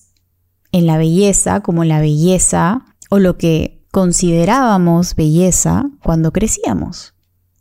en 0.72 0.86
la 0.86 0.96
belleza 0.96 1.60
como 1.60 1.84
la 1.84 2.00
belleza 2.00 2.86
o 3.10 3.18
lo 3.18 3.36
que 3.36 3.77
considerábamos 3.98 5.16
belleza 5.16 5.90
cuando 6.04 6.32
crecíamos. 6.32 7.14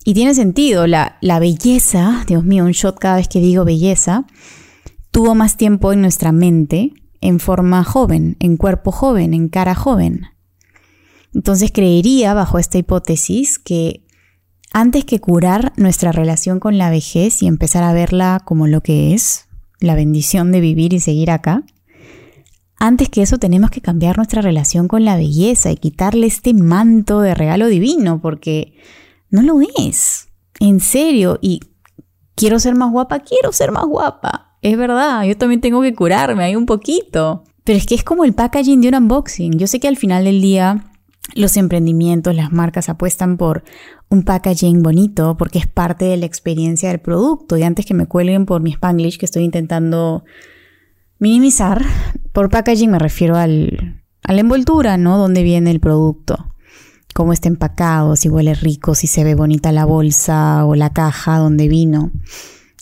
Y 0.06 0.14
tiene 0.14 0.36
sentido, 0.36 0.86
la, 0.86 1.18
la 1.20 1.40
belleza, 1.40 2.24
Dios 2.28 2.44
mío, 2.44 2.64
un 2.64 2.74
shot 2.74 3.00
cada 3.00 3.16
vez 3.16 3.28
que 3.28 3.40
digo 3.40 3.66
belleza, 3.66 4.28
tuvo 5.10 5.34
más 5.34 5.58
tiempo 5.58 5.94
en 5.94 6.02
nuestra 6.02 6.32
mente 6.32 6.94
en 7.22 7.40
forma 7.40 7.84
joven, 7.84 8.38
en 8.40 8.56
cuerpo 8.56 8.92
joven, 8.92 9.34
en 9.34 9.50
cara 9.50 9.74
joven. 9.74 10.28
Entonces 11.34 11.72
creería, 11.72 12.36
bajo 12.36 12.60
esta 12.60 12.78
hipótesis, 12.78 13.58
que 13.58 14.06
antes 14.72 15.04
que 15.06 15.20
curar 15.20 15.74
nuestra 15.76 16.12
relación 16.12 16.60
con 16.60 16.78
la 16.78 16.92
vejez 16.92 17.42
y 17.42 17.48
empezar 17.48 17.84
a 17.84 17.94
verla 17.94 18.44
como 18.46 18.68
lo 18.68 18.82
que 18.82 19.16
es, 19.16 19.48
la 19.80 19.96
bendición 19.96 20.52
de 20.52 20.62
vivir 20.62 20.94
y 20.94 21.00
seguir 21.00 21.32
acá, 21.32 21.64
antes 22.80 23.10
que 23.10 23.22
eso 23.22 23.38
tenemos 23.38 23.72
que 23.72 23.82
cambiar 23.82 24.18
nuestra 24.18 24.42
relación 24.42 24.88
con 24.88 25.06
la 25.06 25.18
belleza 25.18 25.72
y 25.72 25.78
quitarle 25.78 26.28
este 26.28 26.54
manto 26.54 27.22
de 27.22 27.34
regalo 27.34 27.68
divino, 27.68 28.22
porque 28.22 28.76
no 29.30 29.42
lo 29.42 29.60
es. 29.80 30.28
En 30.60 30.80
serio, 30.80 31.40
y 31.42 31.62
quiero 32.36 32.60
ser 32.60 32.76
más 32.76 32.92
guapa, 32.92 33.20
quiero 33.20 33.52
ser 33.52 33.72
más 33.72 33.86
guapa. 33.86 34.58
Es 34.62 34.78
verdad, 34.78 35.24
yo 35.24 35.38
también 35.38 35.62
tengo 35.62 35.82
que 35.82 35.94
curarme 35.94 36.44
ahí 36.44 36.56
un 36.56 36.66
poquito. 36.66 37.44
Pero 37.64 37.78
es 37.78 37.86
que 37.86 37.96
es 37.96 38.04
como 38.04 38.24
el 38.24 38.34
packaging 38.34 38.82
de 38.82 38.90
un 38.90 38.96
unboxing. 38.96 39.60
Yo 39.60 39.68
sé 39.68 39.80
que 39.80 39.88
al 39.88 39.98
final 39.98 40.24
del 40.24 40.42
día 40.42 40.86
los 41.36 41.58
emprendimientos, 41.58 42.34
las 42.36 42.52
marcas 42.52 42.90
apuestan 42.90 43.38
por 43.38 43.64
un 44.10 44.24
packaging 44.24 44.82
bonito 44.82 45.36
porque 45.38 45.60
es 45.60 45.68
parte 45.68 46.06
de 46.06 46.18
la 46.18 46.26
experiencia 46.26 46.90
del 46.90 47.00
producto. 47.00 47.58
Y 47.58 47.64
antes 47.64 47.86
que 47.86 47.94
me 47.94 48.06
cuelguen 48.06 48.46
por 48.46 48.62
mi 48.62 48.72
spanglish 48.72 49.18
que 49.18 49.26
estoy 49.26 49.44
intentando 49.44 50.24
minimizar, 51.20 51.84
por 52.32 52.50
packaging 52.50 52.92
me 52.92 53.00
refiero 53.00 53.36
al, 53.36 54.04
a 54.24 54.34
la 54.34 54.42
envoltura, 54.42 54.98
¿no? 54.98 55.18
Donde 55.18 55.44
viene 55.44 55.72
el 55.72 55.80
producto. 55.80 56.54
Cómo 57.14 57.34
está 57.34 57.48
empacado, 57.48 58.16
si 58.16 58.30
huele 58.30 58.54
rico, 58.54 58.94
si 58.94 59.08
se 59.08 59.24
ve 59.24 59.34
bonita 59.34 59.72
la 59.72 59.86
bolsa 59.86 60.66
o 60.66 60.76
la 60.76 60.94
caja 60.94 61.38
donde 61.38 61.68
vino. 61.68 62.12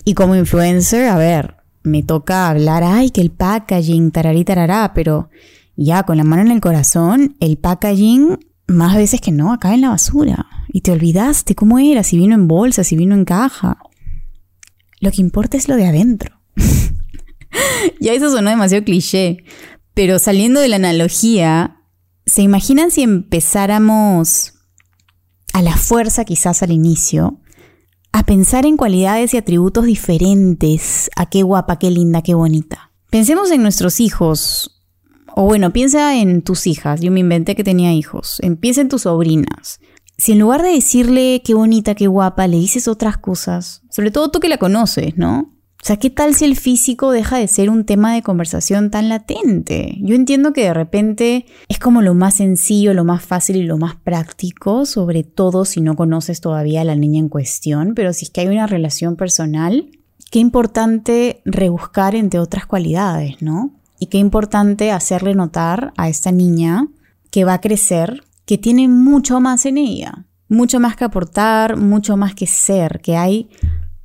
Y 0.04 0.14
como 0.14 0.36
influencer, 0.36 1.08
a 1.08 1.18
ver, 1.18 1.56
me 1.84 2.04
toca 2.04 2.50
hablar, 2.50 2.84
ay, 2.84 3.12
que 3.12 3.22
el 3.22 3.32
packaging, 3.32 4.12
tararí, 4.12 4.44
tarará, 4.44 4.94
pero 4.94 5.30
ya 5.76 6.04
con 6.04 6.18
la 6.18 6.24
mano 6.24 6.42
en 6.42 6.52
el 6.52 6.62
corazón, 6.62 7.36
el 7.40 7.58
packaging 7.58 8.40
más 8.68 8.96
veces 8.96 9.22
que 9.22 9.32
no 9.32 9.54
acaba 9.54 9.76
en 9.76 9.82
la 9.82 9.90
basura. 9.90 10.48
Y 10.68 10.82
te 10.82 10.92
olvidaste 10.92 11.56
cómo 11.56 11.80
era, 11.80 12.04
si 12.04 12.18
vino 12.18 12.36
en 12.36 12.48
bolsa, 12.48 12.84
si 12.84 12.98
vino 12.98 13.16
en 13.16 13.24
caja. 13.24 13.78
Lo 15.00 15.12
que 15.12 15.22
importa 15.22 15.58
es 15.58 15.70
lo 15.70 15.76
de 15.76 15.86
adentro. 15.86 16.35
ya 18.00 18.14
eso 18.14 18.32
sonó 18.32 18.50
demasiado 18.50 18.84
cliché. 18.84 19.44
Pero 19.94 20.20
saliendo 20.20 20.60
de 20.60 20.68
la 20.68 20.76
analogía, 20.76 21.78
¿se 22.26 22.42
imaginan 22.42 22.92
si 22.92 23.02
empezáramos 23.02 24.54
a 25.54 25.62
la 25.62 25.78
fuerza 25.78 26.26
quizás 26.26 26.64
al 26.64 26.72
inicio? 26.72 27.40
A 28.12 28.24
pensar 28.26 28.66
en 28.66 28.78
cualidades 28.78 29.34
y 29.34 29.38
atributos 29.38 29.86
diferentes. 29.86 31.10
A 31.16 31.30
qué 31.30 31.44
guapa, 31.44 31.80
qué 31.80 31.92
linda, 31.92 32.22
qué 32.22 32.34
bonita. 32.34 32.92
Pensemos 33.10 33.52
en 33.52 33.62
nuestros 33.62 34.00
hijos. 34.00 34.84
O 35.36 35.44
bueno, 35.44 35.72
piensa 35.72 36.18
en 36.18 36.42
tus 36.42 36.68
hijas. 36.68 37.02
Yo 37.02 37.12
me 37.12 37.20
inventé 37.22 37.56
que 37.56 37.64
tenía 37.64 37.94
hijos. 37.94 38.38
Empieza 38.42 38.82
en 38.82 38.90
tus 38.90 39.04
sobrinas. 39.04 39.80
Si 40.18 40.32
en 40.32 40.40
lugar 40.40 40.62
de 40.62 40.70
decirle 40.70 41.42
qué 41.44 41.54
bonita, 41.54 41.94
qué 41.94 42.08
guapa, 42.08 42.48
le 42.48 42.58
dices 42.58 42.88
otras 42.88 43.18
cosas, 43.18 43.82
sobre 43.90 44.12
todo 44.12 44.32
tú 44.32 44.40
que 44.40 44.48
la 44.48 44.58
conoces, 44.58 45.18
¿no? 45.18 45.55
O 45.86 45.88
sea, 45.88 45.98
¿qué 45.98 46.10
tal 46.10 46.34
si 46.34 46.46
el 46.46 46.56
físico 46.56 47.12
deja 47.12 47.38
de 47.38 47.48
ser 47.48 47.70
un 47.70 47.86
tema 47.86 48.16
de 48.16 48.24
conversación 48.24 48.90
tan 48.90 49.08
latente? 49.08 50.00
Yo 50.02 50.16
entiendo 50.16 50.52
que 50.52 50.64
de 50.64 50.74
repente 50.74 51.46
es 51.68 51.78
como 51.78 52.02
lo 52.02 52.16
más 52.16 52.38
sencillo, 52.38 52.96
lo 52.96 53.04
más 53.04 53.24
fácil 53.24 53.58
y 53.58 53.62
lo 53.62 53.78
más 53.78 53.96
práctico, 53.96 54.88
sobre 54.88 55.22
todo 55.22 55.64
si 55.64 55.82
no 55.82 55.96
conoces 55.96 56.42
todavía 56.42 56.82
a 56.82 56.86
la 56.86 56.96
niña 56.96 57.20
en 57.20 57.30
cuestión, 57.30 57.94
pero 57.94 58.14
si 58.14 58.26
es 58.26 58.32
que 58.32 58.42
hay 58.42 58.48
una 58.48 58.66
relación 58.66 59.16
personal, 59.16 59.92
qué 60.32 60.40
importante 60.40 61.44
rebuscar 61.46 62.16
entre 62.16 62.40
otras 62.40 62.66
cualidades, 62.66 63.44
¿no? 63.44 63.76
Y 64.00 64.08
qué 64.08 64.18
importante 64.18 64.92
hacerle 64.92 65.36
notar 65.36 65.94
a 65.98 66.10
esta 66.10 66.32
niña 66.32 66.88
que 67.30 67.46
va 67.46 67.54
a 67.54 67.62
crecer, 67.62 68.24
que 68.48 68.58
tiene 68.58 68.88
mucho 68.88 69.40
más 69.40 69.68
en 69.68 69.78
ella, 69.78 70.26
mucho 70.50 70.80
más 70.80 70.96
que 70.96 71.04
aportar, 71.04 71.78
mucho 71.78 72.18
más 72.18 72.34
que 72.34 72.48
ser, 72.48 73.02
que 73.02 73.18
hay 73.18 73.50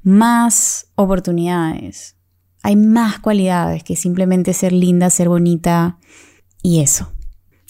más 0.03 0.89
oportunidades, 0.95 2.17
hay 2.63 2.77
más 2.77 3.21
cualidades 3.21 3.83
que 3.85 3.97
simplemente 3.97 4.53
ser 4.53 4.73
linda, 4.73 5.11
ser 5.11 5.29
bonita 5.29 5.99
y 6.63 6.81
eso. 6.81 7.13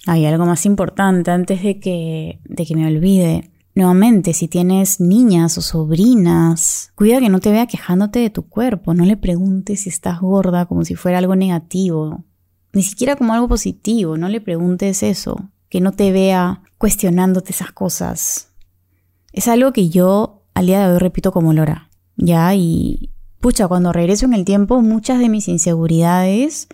Hay 0.06 0.26
algo 0.26 0.46
más 0.46 0.66
importante 0.66 1.30
antes 1.30 1.62
de 1.62 1.78
que, 1.78 2.40
de 2.44 2.66
que 2.66 2.74
me 2.74 2.86
olvide. 2.86 3.50
Nuevamente, 3.74 4.32
si 4.32 4.48
tienes 4.48 5.00
niñas 5.00 5.56
o 5.58 5.62
sobrinas, 5.62 6.92
cuida 6.96 7.20
que 7.20 7.28
no 7.28 7.38
te 7.38 7.52
vea 7.52 7.66
quejándote 7.66 8.18
de 8.18 8.30
tu 8.30 8.48
cuerpo. 8.48 8.94
No 8.94 9.04
le 9.04 9.16
preguntes 9.16 9.82
si 9.82 9.90
estás 9.90 10.20
gorda 10.20 10.66
como 10.66 10.84
si 10.84 10.96
fuera 10.96 11.18
algo 11.18 11.36
negativo. 11.36 12.24
Ni 12.72 12.82
siquiera 12.82 13.16
como 13.16 13.32
algo 13.32 13.46
positivo. 13.46 14.16
No 14.16 14.28
le 14.28 14.40
preguntes 14.40 15.02
eso. 15.02 15.50
Que 15.68 15.80
no 15.80 15.92
te 15.92 16.10
vea 16.10 16.62
cuestionándote 16.78 17.52
esas 17.52 17.70
cosas. 17.70 18.48
Es 19.32 19.46
algo 19.46 19.72
que 19.72 19.88
yo 19.88 20.42
al 20.54 20.66
día 20.66 20.80
de 20.80 20.92
hoy 20.92 20.98
repito 20.98 21.30
como 21.30 21.52
Lora. 21.52 21.89
¿Ya? 22.20 22.54
Y 22.54 23.10
pucha, 23.40 23.66
cuando 23.66 23.92
regreso 23.92 24.26
en 24.26 24.34
el 24.34 24.44
tiempo, 24.44 24.80
muchas 24.82 25.18
de 25.18 25.28
mis 25.28 25.48
inseguridades, 25.48 26.68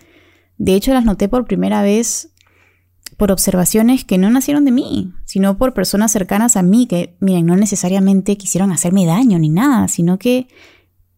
de 0.57 0.75
hecho 0.75 0.93
las 0.93 1.05
noté 1.05 1.27
por 1.29 1.45
primera 1.45 1.81
vez 1.81 2.29
por 3.15 3.31
observaciones 3.31 4.05
que 4.05 4.19
no 4.19 4.29
nacieron 4.29 4.65
de 4.65 4.71
mí, 4.71 5.13
sino 5.25 5.57
por 5.57 5.73
personas 5.73 6.11
cercanas 6.11 6.55
a 6.55 6.61
mí 6.61 6.85
que, 6.85 7.15
miren, 7.19 7.47
no 7.47 7.55
necesariamente 7.55 8.37
quisieron 8.37 8.71
hacerme 8.71 9.07
daño 9.07 9.39
ni 9.39 9.49
nada, 9.49 9.87
sino 9.87 10.19
que 10.19 10.47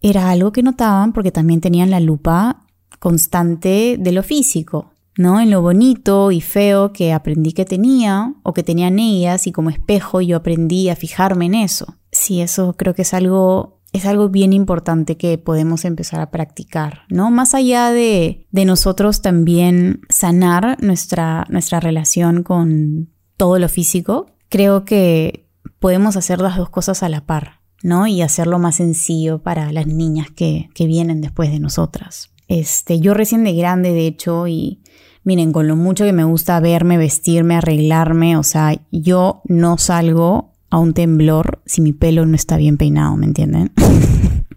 era 0.01 0.29
algo 0.29 0.53
que 0.53 0.63
notaban 0.63 1.12
porque 1.12 1.31
también 1.31 1.59
tenían 1.59 1.89
la 1.89 2.00
lupa 2.00 2.65
constante 3.00 3.98
de 4.00 4.12
lo 4.13 4.24
físico, 4.24 4.93
¿no? 5.17 5.41
En 5.41 5.51
lo 5.51 5.62
bonito 5.62 6.31
y 6.31 6.39
feo 6.39 6.93
que 6.93 7.12
aprendí 7.12 7.51
que 7.51 7.65
tenía 7.65 8.33
o 8.43 8.53
que 8.53 8.63
tenían 8.63 9.00
ellas 9.00 9.45
y 9.48 9.51
como 9.51 9.69
espejo 9.69 10.21
yo 10.21 10.38
aprendí 10.38 10.88
a 10.88 10.95
fijarme 10.95 11.48
en 11.48 11.55
eso. 11.55 11.95
Sí, 12.12 12.39
eso 12.39 12.75
creo 12.77 12.93
que 12.93 13.01
es 13.01 13.13
algo 13.13 13.78
es 13.91 14.05
algo 14.05 14.29
bien 14.29 14.53
importante 14.53 15.17
que 15.17 15.38
podemos 15.38 15.86
empezar 15.86 16.19
a 16.19 16.31
practicar, 16.31 17.01
¿no? 17.10 17.31
Más 17.31 17.53
allá 17.55 17.91
de, 17.91 18.48
de 18.51 18.65
nosotros 18.65 19.22
también 19.22 20.01
sanar 20.10 20.77
nuestra, 20.81 21.46
nuestra 21.50 21.79
relación 21.79 22.43
con 22.43 23.10
todo 23.38 23.58
lo 23.58 23.69
físico, 23.69 24.27
creo 24.50 24.86
que 24.86 25.48
podemos 25.79 26.17
hacer 26.17 26.41
las 26.41 26.58
dos 26.58 26.69
cosas 26.69 27.03
a 27.03 27.10
la 27.10 27.25
par, 27.25 27.62
¿no? 27.81 28.05
Y 28.05 28.22
hacerlo 28.22 28.60
más 28.60 28.75
sencillo 28.75 29.41
para 29.41 29.72
las 29.72 29.88
niñas 29.88 30.27
que, 30.29 30.69
que 30.75 30.86
vienen 30.86 31.22
después 31.22 31.51
de 31.51 31.60
nosotras. 31.60 32.31
Este, 32.48 33.00
yo 33.00 33.13
recién 33.13 33.43
de 33.43 33.53
grande, 33.53 33.93
de 33.93 34.08
hecho, 34.08 34.48
y 34.48 34.81
miren, 35.24 35.51
con 35.51 35.67
lo 35.67 35.75
mucho 35.75 36.03
que 36.03 36.13
me 36.13 36.24
gusta 36.24 36.60
verme, 36.60 36.98
vestirme, 36.98 37.55
arreglarme, 37.55 38.38
o 38.38 38.43
sea, 38.43 38.79
yo 38.91 39.41
no 39.46 39.77
salgo 39.77 40.53
a 40.70 40.80
un 40.80 40.94
temblor 40.94 41.62
si 41.66 41.82
mi 41.82 41.94
pelo 41.94 42.26
no 42.26 42.36
está 42.36 42.58
bien 42.58 42.78
peinado, 42.78 43.16
¿me 43.16 43.26
entienden? 43.26 43.72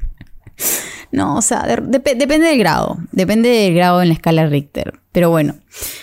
No, 1.12 1.36
o 1.36 1.42
sea, 1.42 1.64
depende 1.66 2.46
del 2.46 2.58
grado, 2.58 2.96
depende 3.12 3.50
del 3.50 3.74
grado 3.74 4.00
en 4.00 4.08
la 4.08 4.14
escala 4.14 4.46
Richter. 4.46 4.98
Pero 5.12 5.28
bueno, 5.28 5.56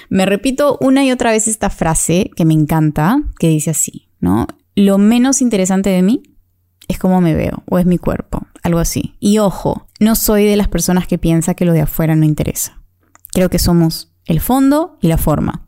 me 0.08 0.28
repito 0.28 0.78
una 0.82 1.04
y 1.04 1.12
otra 1.12 1.32
vez 1.32 1.48
esta 1.48 1.72
frase 1.72 2.30
que 2.36 2.46
me 2.46 2.54
encanta, 2.54 3.24
que 3.40 3.50
dice 3.50 3.72
así, 3.72 4.08
¿no? 4.20 4.46
Lo 4.76 5.00
menos 5.00 5.42
interesante 5.42 5.90
de 5.90 6.04
mí 6.04 6.22
es 6.88 7.00
cómo 7.00 7.22
me 7.22 7.34
veo 7.34 7.64
o 7.68 7.80
es 7.80 7.88
mi 7.88 7.98
cuerpo, 7.98 8.46
algo 8.62 8.78
así. 8.78 9.16
Y 9.20 9.40
ojo, 9.40 9.88
no 10.00 10.16
soy 10.16 10.46
de 10.46 10.56
las 10.56 10.68
personas 10.68 11.08
que 11.08 11.18
piensa 11.18 11.56
que 11.56 11.66
lo 11.66 11.74
de 11.74 11.82
afuera 11.82 12.16
no 12.16 12.26
interesa. 12.26 12.84
Creo 13.32 13.50
que 13.50 13.60
somos 13.60 14.14
el 14.26 14.40
fondo 14.40 15.00
y 15.02 15.08
la 15.08 15.18
forma. 15.18 15.66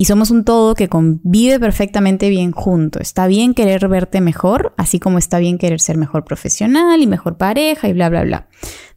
Y 0.00 0.04
somos 0.04 0.30
un 0.30 0.44
todo 0.44 0.76
que 0.76 0.88
convive 0.88 1.58
perfectamente 1.58 2.30
bien 2.30 2.52
junto. 2.52 3.00
Está 3.00 3.26
bien 3.26 3.52
querer 3.52 3.88
verte 3.88 4.20
mejor, 4.20 4.72
así 4.76 5.00
como 5.00 5.18
está 5.18 5.40
bien 5.40 5.58
querer 5.58 5.80
ser 5.80 5.96
mejor 5.96 6.24
profesional 6.24 7.02
y 7.02 7.08
mejor 7.08 7.36
pareja 7.36 7.88
y 7.88 7.92
bla, 7.92 8.08
bla, 8.08 8.22
bla. 8.22 8.48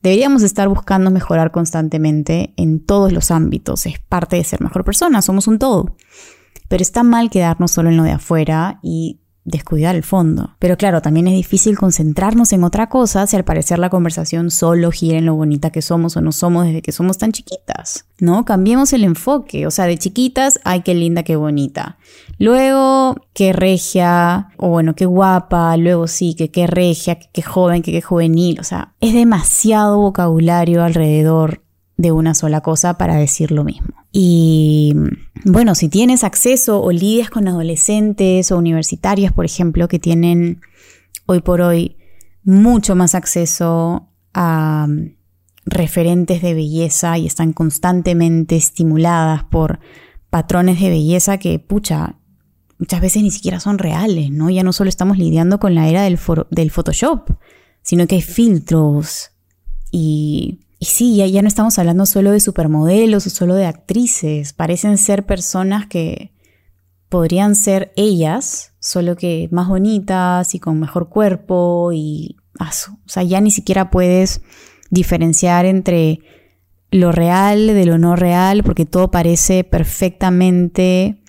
Deberíamos 0.03 0.43
estar 0.43 0.67
buscando 0.69 1.09
mejorar 1.09 1.51
constantemente 1.51 2.53
en 2.55 2.85
todos 2.85 3.11
los 3.11 3.31
ámbitos. 3.31 3.87
Es 3.87 3.99
parte 3.99 4.35
de 4.35 4.43
ser 4.43 4.61
mejor 4.61 4.85
persona, 4.85 5.23
somos 5.23 5.47
un 5.47 5.57
todo. 5.57 5.95
Pero 6.67 6.83
está 6.83 7.01
mal 7.01 7.31
quedarnos 7.31 7.71
solo 7.71 7.89
en 7.89 7.97
lo 7.97 8.03
de 8.03 8.11
afuera 8.11 8.79
y 8.83 9.20
descuidar 9.43 9.95
el 9.95 10.03
fondo. 10.03 10.55
Pero 10.59 10.77
claro, 10.77 11.01
también 11.01 11.27
es 11.27 11.33
difícil 11.33 11.77
concentrarnos 11.77 12.53
en 12.53 12.63
otra 12.63 12.89
cosa 12.89 13.25
si 13.25 13.35
al 13.35 13.43
parecer 13.43 13.79
la 13.79 13.89
conversación 13.89 14.51
solo 14.51 14.91
gira 14.91 15.17
en 15.17 15.25
lo 15.25 15.35
bonita 15.35 15.71
que 15.71 15.81
somos 15.81 16.15
o 16.15 16.21
no 16.21 16.31
somos 16.31 16.65
desde 16.65 16.81
que 16.81 16.91
somos 16.91 17.17
tan 17.17 17.31
chiquitas. 17.31 18.05
¿No? 18.19 18.45
Cambiemos 18.45 18.93
el 18.93 19.03
enfoque. 19.03 19.65
O 19.65 19.71
sea, 19.71 19.85
de 19.85 19.97
chiquitas, 19.97 20.59
ay, 20.63 20.81
qué 20.81 20.93
linda, 20.93 21.23
qué 21.23 21.35
bonita. 21.35 21.97
Luego, 22.37 23.15
qué 23.33 23.51
regia, 23.51 24.49
o 24.57 24.69
bueno, 24.69 24.93
qué 24.95 25.05
guapa. 25.05 25.75
Luego 25.77 26.07
sí, 26.07 26.35
que 26.35 26.51
qué 26.51 26.67
regia, 26.67 27.15
que 27.15 27.29
qué 27.33 27.41
joven, 27.41 27.81
que 27.81 27.91
qué 27.91 28.01
juvenil. 28.01 28.59
O 28.59 28.63
sea, 28.63 28.93
es 28.99 29.13
demasiado 29.13 29.97
vocabulario 29.97 30.83
alrededor 30.83 31.61
de 32.01 32.11
una 32.11 32.33
sola 32.33 32.61
cosa 32.61 32.97
para 32.97 33.15
decir 33.15 33.51
lo 33.51 33.63
mismo. 33.63 33.93
Y 34.11 34.95
bueno, 35.45 35.75
si 35.75 35.87
tienes 35.87 36.23
acceso 36.23 36.81
o 36.81 36.91
lidias 36.91 37.29
con 37.29 37.47
adolescentes 37.47 38.51
o 38.51 38.57
universitarios, 38.57 39.31
por 39.31 39.45
ejemplo, 39.45 39.87
que 39.87 39.99
tienen 39.99 40.61
hoy 41.27 41.41
por 41.41 41.61
hoy 41.61 41.97
mucho 42.43 42.95
más 42.95 43.13
acceso 43.13 44.09
a 44.33 44.87
mm, 44.89 45.15
referentes 45.65 46.41
de 46.41 46.55
belleza 46.55 47.17
y 47.17 47.27
están 47.27 47.53
constantemente 47.53 48.55
estimuladas 48.55 49.43
por 49.43 49.79
patrones 50.31 50.79
de 50.79 50.89
belleza 50.89 51.37
que, 51.37 51.59
pucha, 51.59 52.15
muchas 52.79 52.99
veces 52.99 53.21
ni 53.21 53.29
siquiera 53.29 53.59
son 53.59 53.77
reales, 53.77 54.31
¿no? 54.31 54.49
Ya 54.49 54.63
no 54.63 54.73
solo 54.73 54.89
estamos 54.89 55.19
lidiando 55.19 55.59
con 55.59 55.75
la 55.75 55.87
era 55.87 56.01
del, 56.01 56.19
del 56.49 56.71
Photoshop, 56.71 57.29
sino 57.83 58.07
que 58.07 58.15
hay 58.15 58.21
filtros 58.21 59.31
y 59.91 60.61
y 60.81 60.85
sí, 60.85 61.15
ya, 61.15 61.41
no 61.43 61.47
estamos 61.47 61.77
hablando 61.77 62.07
solo 62.07 62.31
de 62.31 62.39
supermodelos 62.39 63.27
o 63.27 63.29
solo 63.29 63.53
de 63.53 63.67
actrices, 63.67 64.51
parecen 64.51 64.97
ser 64.97 65.27
personas 65.27 65.85
que 65.85 66.33
podrían 67.07 67.53
ser 67.53 67.93
ellas, 67.95 68.73
solo 68.79 69.15
que 69.15 69.47
más 69.51 69.67
bonitas 69.67 70.55
y 70.55 70.59
con 70.59 70.79
mejor 70.79 71.07
cuerpo 71.09 71.91
y... 71.93 72.35
o 72.59 72.97
sea, 73.05 73.21
ya 73.21 73.39
ni 73.41 73.51
siquiera 73.51 73.91
puedes 73.91 74.41
diferenciar 74.89 75.67
entre 75.67 76.17
lo 76.89 77.11
real 77.11 77.67
de 77.67 77.85
lo 77.85 77.99
no 77.99 78.15
real 78.15 78.63
porque 78.63 78.87
todo 78.87 79.11
parece 79.11 79.63
perfectamente 79.63 81.21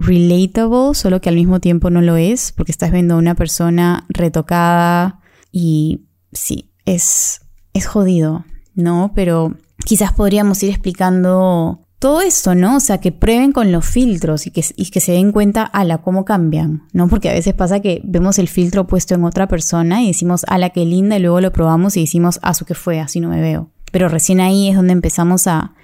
relatable, 0.00 0.94
solo 0.94 1.20
que 1.20 1.28
al 1.28 1.36
mismo 1.36 1.60
tiempo 1.60 1.88
no 1.88 2.00
lo 2.00 2.16
es, 2.16 2.50
porque 2.50 2.72
estás 2.72 2.90
viendo 2.90 3.14
a 3.14 3.18
una 3.18 3.36
persona 3.36 4.06
retocada 4.08 5.20
y 5.52 6.08
sí, 6.32 6.72
es, 6.84 7.42
es 7.74 7.86
jodido. 7.86 8.44
¿No? 8.74 9.12
Pero 9.14 9.56
quizás 9.84 10.12
podríamos 10.12 10.62
ir 10.62 10.70
explicando 10.70 11.82
todo 12.02 12.20
esto, 12.20 12.56
¿no? 12.56 12.78
O 12.78 12.80
sea, 12.80 12.98
que 12.98 13.12
prueben 13.12 13.52
con 13.52 13.70
los 13.70 13.86
filtros 13.86 14.48
y 14.48 14.50
que, 14.50 14.62
que 14.62 15.00
se 15.00 15.12
den 15.12 15.30
cuenta, 15.30 15.62
a 15.62 15.84
la 15.84 15.98
cómo 15.98 16.24
cambian, 16.24 16.82
¿no? 16.92 17.06
Porque 17.06 17.30
a 17.30 17.32
veces 17.32 17.54
pasa 17.54 17.78
que 17.78 18.00
vemos 18.02 18.40
el 18.40 18.48
filtro 18.48 18.88
puesto 18.88 19.14
en 19.14 19.22
otra 19.22 19.46
persona 19.46 20.02
y 20.02 20.08
decimos, 20.08 20.44
la 20.58 20.70
qué 20.70 20.84
linda, 20.84 21.16
y 21.16 21.20
luego 21.20 21.40
lo 21.40 21.52
probamos 21.52 21.96
y 21.96 22.00
decimos, 22.00 22.40
ah, 22.42 22.54
su 22.54 22.64
que 22.64 22.74
fue, 22.74 22.98
así 22.98 23.20
no 23.20 23.28
me 23.28 23.40
veo. 23.40 23.70
Pero 23.92 24.08
recién 24.08 24.40
ahí 24.40 24.68
es 24.68 24.74
donde 24.74 24.92
empezamos 24.92 25.46
a, 25.46 25.74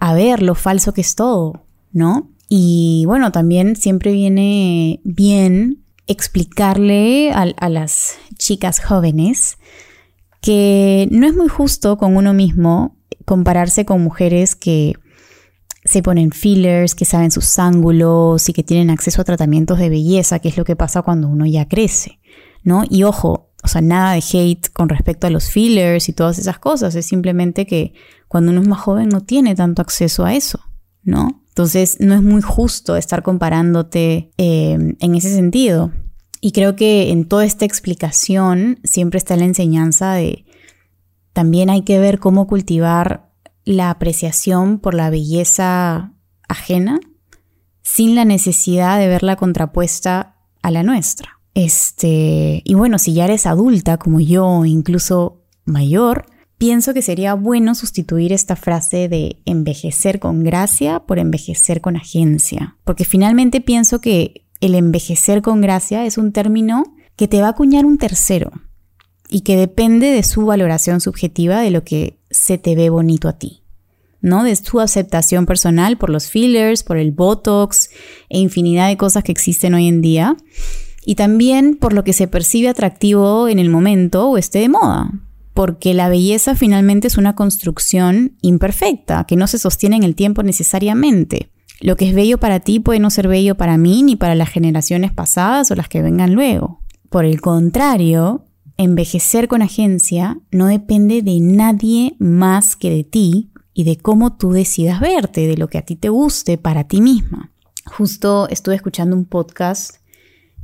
a 0.00 0.14
ver 0.14 0.42
lo 0.42 0.56
falso 0.56 0.92
que 0.92 1.02
es 1.02 1.14
todo, 1.14 1.62
¿no? 1.92 2.28
Y 2.48 3.04
bueno, 3.06 3.30
también 3.30 3.76
siempre 3.76 4.10
viene 4.10 4.98
bien 5.04 5.84
explicarle 6.08 7.30
a, 7.30 7.42
a 7.42 7.68
las 7.68 8.16
chicas 8.36 8.80
jóvenes 8.80 9.58
que 10.46 11.08
no 11.10 11.26
es 11.26 11.34
muy 11.34 11.48
justo 11.48 11.98
con 11.98 12.16
uno 12.16 12.32
mismo 12.32 12.96
compararse 13.24 13.84
con 13.84 14.00
mujeres 14.00 14.54
que 14.54 14.94
se 15.84 16.02
ponen 16.02 16.30
fillers, 16.30 16.94
que 16.94 17.04
saben 17.04 17.32
sus 17.32 17.58
ángulos 17.58 18.48
y 18.48 18.52
que 18.52 18.62
tienen 18.62 18.90
acceso 18.90 19.20
a 19.20 19.24
tratamientos 19.24 19.80
de 19.80 19.88
belleza, 19.88 20.38
que 20.38 20.48
es 20.48 20.56
lo 20.56 20.62
que 20.64 20.76
pasa 20.76 21.02
cuando 21.02 21.26
uno 21.26 21.46
ya 21.46 21.66
crece, 21.66 22.20
¿no? 22.62 22.84
Y 22.88 23.02
ojo, 23.02 23.50
o 23.64 23.66
sea, 23.66 23.80
nada 23.80 24.12
de 24.12 24.22
hate 24.22 24.68
con 24.72 24.88
respecto 24.88 25.26
a 25.26 25.30
los 25.30 25.50
fillers 25.50 26.08
y 26.08 26.12
todas 26.12 26.38
esas 26.38 26.60
cosas, 26.60 26.94
es 26.94 27.06
simplemente 27.06 27.66
que 27.66 27.94
cuando 28.28 28.52
uno 28.52 28.60
es 28.60 28.68
más 28.68 28.80
joven 28.80 29.08
no 29.08 29.22
tiene 29.22 29.56
tanto 29.56 29.82
acceso 29.82 30.24
a 30.24 30.34
eso, 30.34 30.60
¿no? 31.02 31.42
Entonces 31.48 31.96
no 31.98 32.14
es 32.14 32.22
muy 32.22 32.40
justo 32.40 32.94
estar 32.96 33.24
comparándote 33.24 34.30
eh, 34.38 34.94
en 35.00 35.14
ese 35.16 35.34
sentido. 35.34 35.90
Y 36.46 36.52
creo 36.52 36.76
que 36.76 37.10
en 37.10 37.24
toda 37.24 37.44
esta 37.44 37.64
explicación 37.64 38.78
siempre 38.84 39.18
está 39.18 39.34
la 39.34 39.46
enseñanza 39.46 40.12
de 40.12 40.44
también 41.32 41.70
hay 41.70 41.82
que 41.82 41.98
ver 41.98 42.20
cómo 42.20 42.46
cultivar 42.46 43.32
la 43.64 43.90
apreciación 43.90 44.78
por 44.78 44.94
la 44.94 45.10
belleza 45.10 46.12
ajena 46.46 47.00
sin 47.82 48.14
la 48.14 48.24
necesidad 48.24 49.00
de 49.00 49.08
verla 49.08 49.34
contrapuesta 49.34 50.36
a 50.62 50.70
la 50.70 50.84
nuestra. 50.84 51.40
Este, 51.54 52.62
y 52.64 52.74
bueno, 52.74 53.00
si 53.00 53.12
ya 53.12 53.24
eres 53.24 53.44
adulta 53.46 53.96
como 53.96 54.20
yo, 54.20 54.64
incluso 54.64 55.42
mayor, 55.64 56.26
pienso 56.58 56.94
que 56.94 57.02
sería 57.02 57.34
bueno 57.34 57.74
sustituir 57.74 58.32
esta 58.32 58.54
frase 58.54 59.08
de 59.08 59.42
envejecer 59.46 60.20
con 60.20 60.44
gracia 60.44 61.00
por 61.00 61.18
envejecer 61.18 61.80
con 61.80 61.96
agencia, 61.96 62.76
porque 62.84 63.04
finalmente 63.04 63.60
pienso 63.60 64.00
que 64.00 64.45
el 64.60 64.74
envejecer 64.74 65.42
con 65.42 65.60
gracia 65.60 66.04
es 66.04 66.18
un 66.18 66.32
término 66.32 66.84
que 67.16 67.28
te 67.28 67.40
va 67.40 67.48
a 67.48 67.50
acuñar 67.50 67.84
un 67.84 67.98
tercero 67.98 68.52
y 69.28 69.40
que 69.40 69.56
depende 69.56 70.10
de 70.10 70.22
su 70.22 70.46
valoración 70.46 71.00
subjetiva 71.00 71.60
de 71.60 71.70
lo 71.70 71.84
que 71.84 72.18
se 72.30 72.58
te 72.58 72.74
ve 72.74 72.90
bonito 72.90 73.28
a 73.28 73.38
ti, 73.38 73.62
¿no? 74.20 74.44
De 74.44 74.54
su 74.54 74.80
aceptación 74.80 75.46
personal 75.46 75.96
por 75.98 76.10
los 76.10 76.28
fillers, 76.28 76.82
por 76.82 76.96
el 76.96 77.12
botox 77.12 77.90
e 78.28 78.38
infinidad 78.38 78.88
de 78.88 78.96
cosas 78.96 79.24
que 79.24 79.32
existen 79.32 79.74
hoy 79.74 79.88
en 79.88 80.00
día 80.00 80.36
y 81.04 81.14
también 81.14 81.76
por 81.76 81.92
lo 81.92 82.04
que 82.04 82.12
se 82.12 82.28
percibe 82.28 82.68
atractivo 82.68 83.48
en 83.48 83.58
el 83.58 83.70
momento 83.70 84.28
o 84.28 84.38
esté 84.38 84.58
de 84.60 84.68
moda, 84.68 85.10
porque 85.54 85.94
la 85.94 86.08
belleza 86.08 86.54
finalmente 86.54 87.06
es 87.06 87.16
una 87.16 87.34
construcción 87.34 88.36
imperfecta, 88.42 89.24
que 89.24 89.36
no 89.36 89.46
se 89.46 89.58
sostiene 89.58 89.96
en 89.96 90.02
el 90.02 90.14
tiempo 90.14 90.42
necesariamente. 90.42 91.50
Lo 91.80 91.96
que 91.96 92.08
es 92.08 92.14
bello 92.14 92.38
para 92.38 92.60
ti 92.60 92.80
puede 92.80 93.00
no 93.00 93.10
ser 93.10 93.28
bello 93.28 93.56
para 93.56 93.76
mí 93.76 94.02
ni 94.02 94.16
para 94.16 94.34
las 94.34 94.48
generaciones 94.48 95.12
pasadas 95.12 95.70
o 95.70 95.74
las 95.74 95.88
que 95.88 96.02
vengan 96.02 96.32
luego. 96.32 96.80
Por 97.10 97.24
el 97.24 97.40
contrario, 97.40 98.44
envejecer 98.76 99.48
con 99.48 99.62
agencia 99.62 100.38
no 100.50 100.66
depende 100.66 101.22
de 101.22 101.38
nadie 101.40 102.16
más 102.18 102.76
que 102.76 102.90
de 102.90 103.04
ti 103.04 103.50
y 103.74 103.84
de 103.84 103.98
cómo 103.98 104.36
tú 104.36 104.52
decidas 104.52 105.00
verte, 105.00 105.46
de 105.46 105.56
lo 105.56 105.68
que 105.68 105.78
a 105.78 105.82
ti 105.82 105.96
te 105.96 106.08
guste 106.08 106.56
para 106.56 106.84
ti 106.84 107.00
misma. 107.00 107.52
Justo 107.84 108.48
estuve 108.48 108.74
escuchando 108.74 109.14
un 109.14 109.26
podcast 109.26 109.96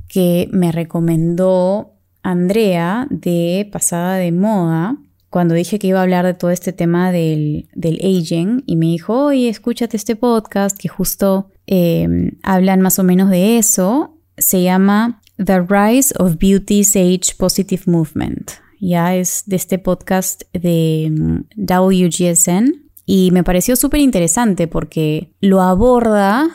que 0.09 0.49
me 0.51 0.73
recomendó 0.73 1.93
Andrea 2.23 3.07
de 3.11 3.69
Pasada 3.71 4.17
de 4.17 4.33
Moda 4.33 4.97
cuando 5.33 5.55
dije 5.55 5.79
que 5.79 5.87
iba 5.87 5.99
a 5.99 6.03
hablar 6.03 6.27
de 6.27 6.35
todo 6.35 6.51
este 6.51 6.75
tema 6.75 7.11
del, 7.11 7.67
del 7.75 7.99
aging 8.03 8.65
y 8.67 8.77
me 8.77 8.85
dijo, 8.85 9.25
oye, 9.25 9.49
escúchate 9.49 9.97
este 9.97 10.15
podcast 10.15 10.77
que 10.77 10.89
justo 10.89 11.51
em, 11.67 12.33
hablan 12.43 12.83
más 12.83 12.99
o 12.99 13.03
menos 13.03 13.31
de 13.31 13.57
eso, 13.57 14.19
se 14.37 14.63
llama 14.63 15.23
The 15.43 15.63
Rise 15.63 16.15
of 16.19 16.37
Beauty's 16.39 16.95
Age 16.97 17.35
Positive 17.39 17.85
Movement. 17.87 18.51
Ya 18.79 19.17
es 19.17 19.45
de 19.47 19.57
este 19.57 19.79
podcast 19.79 20.43
de 20.53 21.05
em, 21.05 21.45
WGSN 21.57 22.91
y 23.07 23.31
me 23.31 23.43
pareció 23.43 23.75
súper 23.75 24.01
interesante 24.01 24.69
porque 24.69 25.33
lo 25.41 25.63
aborda 25.63 26.51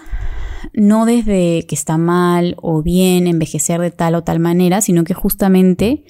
no 0.74 1.08
desde 1.08 1.66
que 1.66 1.74
está 1.74 1.98
mal 1.98 2.56
o 2.62 2.84
bien 2.84 3.26
envejecer 3.26 3.82
de 3.82 3.90
tal 3.90 4.14
o 4.14 4.24
tal 4.24 4.40
manera, 4.40 4.82
sino 4.82 5.04
que 5.04 5.16
justamente 5.16 6.04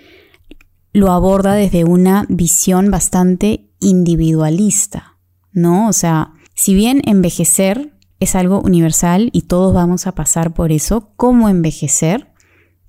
lo 0.97 1.11
aborda 1.11 1.53
desde 1.53 1.83
una 1.83 2.25
visión 2.27 2.89
bastante 2.89 3.69
individualista, 3.79 5.19
¿no? 5.51 5.87
O 5.87 5.93
sea, 5.93 6.33
si 6.55 6.73
bien 6.73 7.03
envejecer 7.05 7.93
es 8.19 8.33
algo 8.33 8.61
universal 8.61 9.29
y 9.31 9.43
todos 9.43 9.75
vamos 9.75 10.07
a 10.07 10.13
pasar 10.13 10.55
por 10.55 10.71
eso, 10.71 11.11
cómo 11.15 11.49
envejecer 11.49 12.33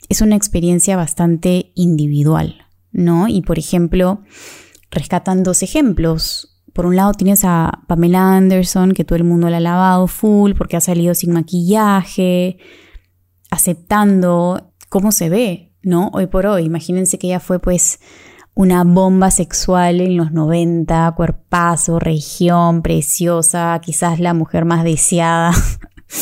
es 0.09 0.23
una 0.23 0.37
experiencia 0.37 0.97
bastante 0.97 1.71
individual, 1.75 2.66
¿no? 2.92 3.29
Y 3.29 3.42
por 3.42 3.59
ejemplo, 3.59 4.23
rescatan 4.90 5.42
dos 5.42 5.62
ejemplos. 5.62 6.62
Por 6.73 6.87
un 6.87 6.97
lado 6.97 7.12
tienes 7.12 7.44
a 7.44 7.83
Pamela 7.88 8.38
Anderson, 8.38 8.92
que 8.92 9.05
todo 9.05 9.16
el 9.16 9.25
mundo 9.25 9.51
la 9.51 9.59
ha 9.59 9.61
lavado 9.61 10.07
full 10.07 10.53
porque 10.57 10.79
ha 10.79 10.81
salido 10.81 11.14
sin 11.14 11.33
maquillaje, 11.35 12.57
aceptando 13.51 14.73
cómo 14.88 15.12
se 15.12 15.29
ve, 15.29 15.67
¿no? 15.82 16.10
Hoy 16.12 16.26
por 16.26 16.46
hoy. 16.46 16.64
Imagínense 16.64 17.18
que 17.18 17.28
ella 17.28 17.40
fue 17.40 17.58
pues 17.58 18.00
una 18.54 18.82
bomba 18.82 19.30
sexual 19.30 20.00
en 20.00 20.16
los 20.16 20.32
90, 20.32 21.12
cuerpazo, 21.16 21.98
región, 22.00 22.82
preciosa, 22.82 23.80
quizás 23.80 24.18
la 24.18 24.34
mujer 24.34 24.64
más 24.64 24.82
deseada 24.82 25.52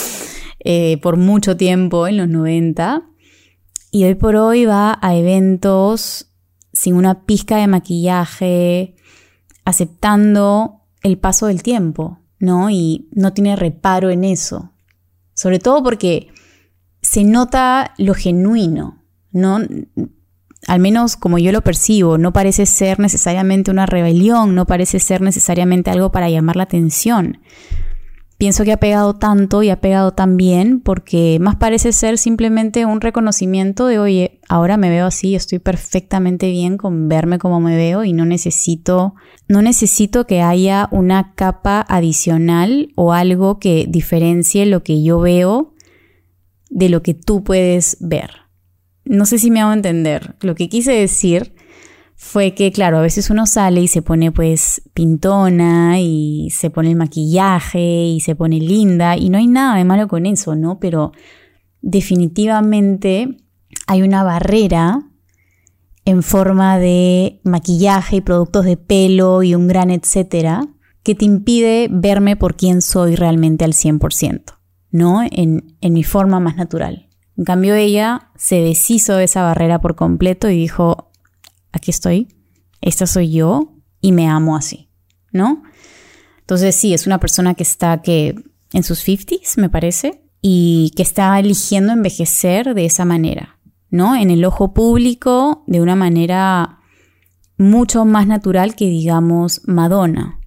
eh, 0.61 0.99
por 1.01 1.17
mucho 1.17 1.57
tiempo 1.57 2.07
en 2.07 2.19
los 2.19 2.29
90. 2.29 3.03
Y 3.91 4.05
hoy 4.05 4.15
por 4.17 4.37
hoy 4.37 4.67
va 4.67 4.99
a 5.01 5.15
eventos 5.15 6.31
sin 6.75 6.95
una 6.95 7.25
pizca 7.25 7.57
de 7.57 7.67
maquillaje, 7.67 8.95
aceptando 9.65 10.83
el 11.03 11.17
paso 11.17 11.47
del 11.47 11.63
tiempo, 11.63 12.19
¿no? 12.39 12.69
Y 12.69 13.09
no 13.13 13.33
tiene 13.33 13.57
reparo 13.57 14.11
en 14.11 14.25
eso. 14.25 14.73
Sobre 15.33 15.59
todo 15.59 15.83
porque 15.83 16.29
se 17.01 17.25
nota 17.25 17.95
lo 17.97 18.13
genuino, 18.13 19.06
¿no? 19.37 19.59
Al 20.67 20.81
menos 20.81 21.17
como 21.17 21.39
yo 21.39 21.53
lo 21.53 21.63
percibo, 21.63 22.19
no 22.19 22.33
parece 22.33 22.67
ser 22.67 22.99
necesariamente 22.99 23.71
una 23.71 23.87
rebelión, 23.87 24.55
no 24.55 24.67
parece 24.67 24.99
ser 24.99 25.21
necesariamente 25.21 25.91
algo 25.91 26.11
para 26.11 26.29
llamar 26.29 26.57
la 26.57 26.65
atención. 26.65 27.39
Pienso 28.39 28.65
que 28.65 28.73
ha 28.73 28.77
pegado 28.77 29.15
tanto 29.15 29.63
y 29.63 29.71
ha 29.71 29.81
pegado 29.81 30.13
tan 30.13 30.37
bien 30.37 30.81
porque 30.81 31.39
más 31.41 31.57
parece 31.57 31.93
ser 31.93 32.19
simplemente 32.19 32.85
un 32.85 33.01
reconocimiento 33.01 33.87
de, 33.87 33.99
oye, 33.99 34.41
ahora 34.47 34.77
me 34.77 34.91
veo 34.91 35.07
así, 35.07 35.35
estoy 35.35 35.59
perfectamente 35.59 36.51
bien 36.51 36.77
con 36.77 37.09
verme 37.09 37.39
como 37.39 37.61
me 37.61 37.77
veo 37.77 38.05
y 38.05 38.13
no 38.13 38.27
necesito, 38.27 39.15
no 39.49 39.63
necesito 39.63 40.27
que 40.27 40.43
haya 40.43 40.89
una 40.91 41.33
capa 41.35 41.87
adicional 41.89 42.93
o 42.95 43.15
algo 43.15 43.59
que 43.59 43.87
diferencie 43.89 44.67
lo 44.67 44.83
que 44.83 45.03
yo 45.03 45.21
veo 45.21 45.73
de 46.69 46.91
lo 46.91 47.03
que 47.03 47.15
tú 47.15 47.43
puedes 47.43 47.97
ver. 48.01 48.46
No 49.07 49.25
sé 49.25 49.39
si 49.39 49.51
me 49.51 49.61
hago 49.61 49.73
entender. 49.73 50.37
Lo 50.41 50.55
que 50.55 50.69
quise 50.69 50.93
decir 50.93 51.55
fue 52.17 52.55
que, 52.55 52.73
claro, 52.73 52.99
a 52.99 53.03
veces 53.03 53.31
uno 53.31 53.47
sale 53.47 53.81
y 53.81 53.89
se 53.89 54.03
pone 54.03 54.33
pues 54.33 54.83
pintona 54.95 56.01
y 56.01 56.49
se 56.51 56.71
pone 56.71 56.91
el 56.91 56.97
maquillaje 56.97 58.07
y 58.07 58.21
se 58.21 58.35
pone 58.35 58.59
linda 58.59 59.17
y 59.17 59.29
no 59.29 59.39
hay 59.39 59.47
nada 59.47 59.77
de 59.77 59.85
malo 59.85 60.09
con 60.09 60.27
eso, 60.27 60.57
¿no? 60.57 60.81
Pero 60.81 61.13
definitivamente 61.83 63.37
hay 63.87 64.03
una 64.03 64.25
barrera 64.25 65.03
en 66.05 66.23
forma 66.23 66.79
de 66.79 67.41
maquillaje 67.45 68.17
y 68.17 68.21
productos 68.23 68.65
de 68.65 68.77
pelo 68.77 69.43
y 69.43 69.55
un 69.55 69.69
gran 69.69 69.91
etcétera 69.91 70.67
que 71.03 71.15
te 71.15 71.25
impide 71.25 71.89
verme 71.91 72.37
por 72.37 72.57
quién 72.57 72.83
soy 72.83 73.15
realmente 73.15 73.65
al 73.65 73.75
100%, 73.75 74.43
¿no? 74.91 75.23
En, 75.31 75.77
en 75.81 75.93
mi 75.93 76.03
forma 76.03 76.41
más 76.41 76.57
natural. 76.57 77.06
En 77.37 77.45
cambio 77.45 77.75
ella 77.75 78.31
se 78.37 78.61
deshizo 78.61 79.17
de 79.17 79.25
esa 79.25 79.43
barrera 79.43 79.81
por 79.81 79.95
completo 79.95 80.49
y 80.49 80.57
dijo, 80.57 81.11
aquí 81.73 81.91
estoy, 81.91 82.29
esta 82.81 83.07
soy 83.07 83.31
yo 83.31 83.75
y 84.01 84.13
me 84.13 84.29
amo 84.29 84.57
así, 84.57 84.89
¿no? 85.33 85.63
Entonces 86.41 86.75
sí, 86.77 86.95
es 86.95 87.07
una 87.07 87.21
persona 87.21 87.55
que 87.55 87.63
está 87.63 88.01
que 88.03 88.35
en 88.73 88.83
sus 88.83 89.07
50s, 89.07 89.61
me 89.61 89.69
parece, 89.69 90.23
y 90.41 90.93
que 90.97 91.03
está 91.03 91.39
eligiendo 91.39 91.93
envejecer 91.93 92.75
de 92.75 92.87
esa 92.87 93.05
manera, 93.05 93.59
¿no? 93.91 94.17
En 94.17 94.31
el 94.31 94.45
ojo 94.45 94.73
público, 94.75 95.65
de 95.67 95.81
una 95.81 95.97
manera 95.97 96.79
mucho 97.59 98.05
más 98.05 98.27
natural 98.27 98.77
que 98.77 98.87
digamos 98.87 99.63
Madonna, 99.67 100.41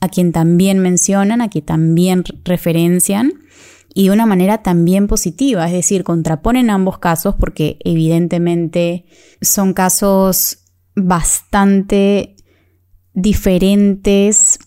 a 0.00 0.08
quien 0.08 0.32
también 0.32 0.78
mencionan, 0.78 1.40
a 1.42 1.48
quien 1.48 1.64
también 1.64 2.24
referencian, 2.44 3.32
y 3.94 4.04
de 4.04 4.10
una 4.10 4.26
manera 4.26 4.62
también 4.62 5.06
positiva, 5.06 5.66
es 5.66 5.72
decir, 5.72 6.04
contraponen 6.04 6.70
ambos 6.70 6.98
casos 6.98 7.34
porque 7.38 7.78
evidentemente 7.84 9.04
son 9.40 9.74
casos 9.74 10.58
bastante 10.94 12.36
diferentes 13.14 14.58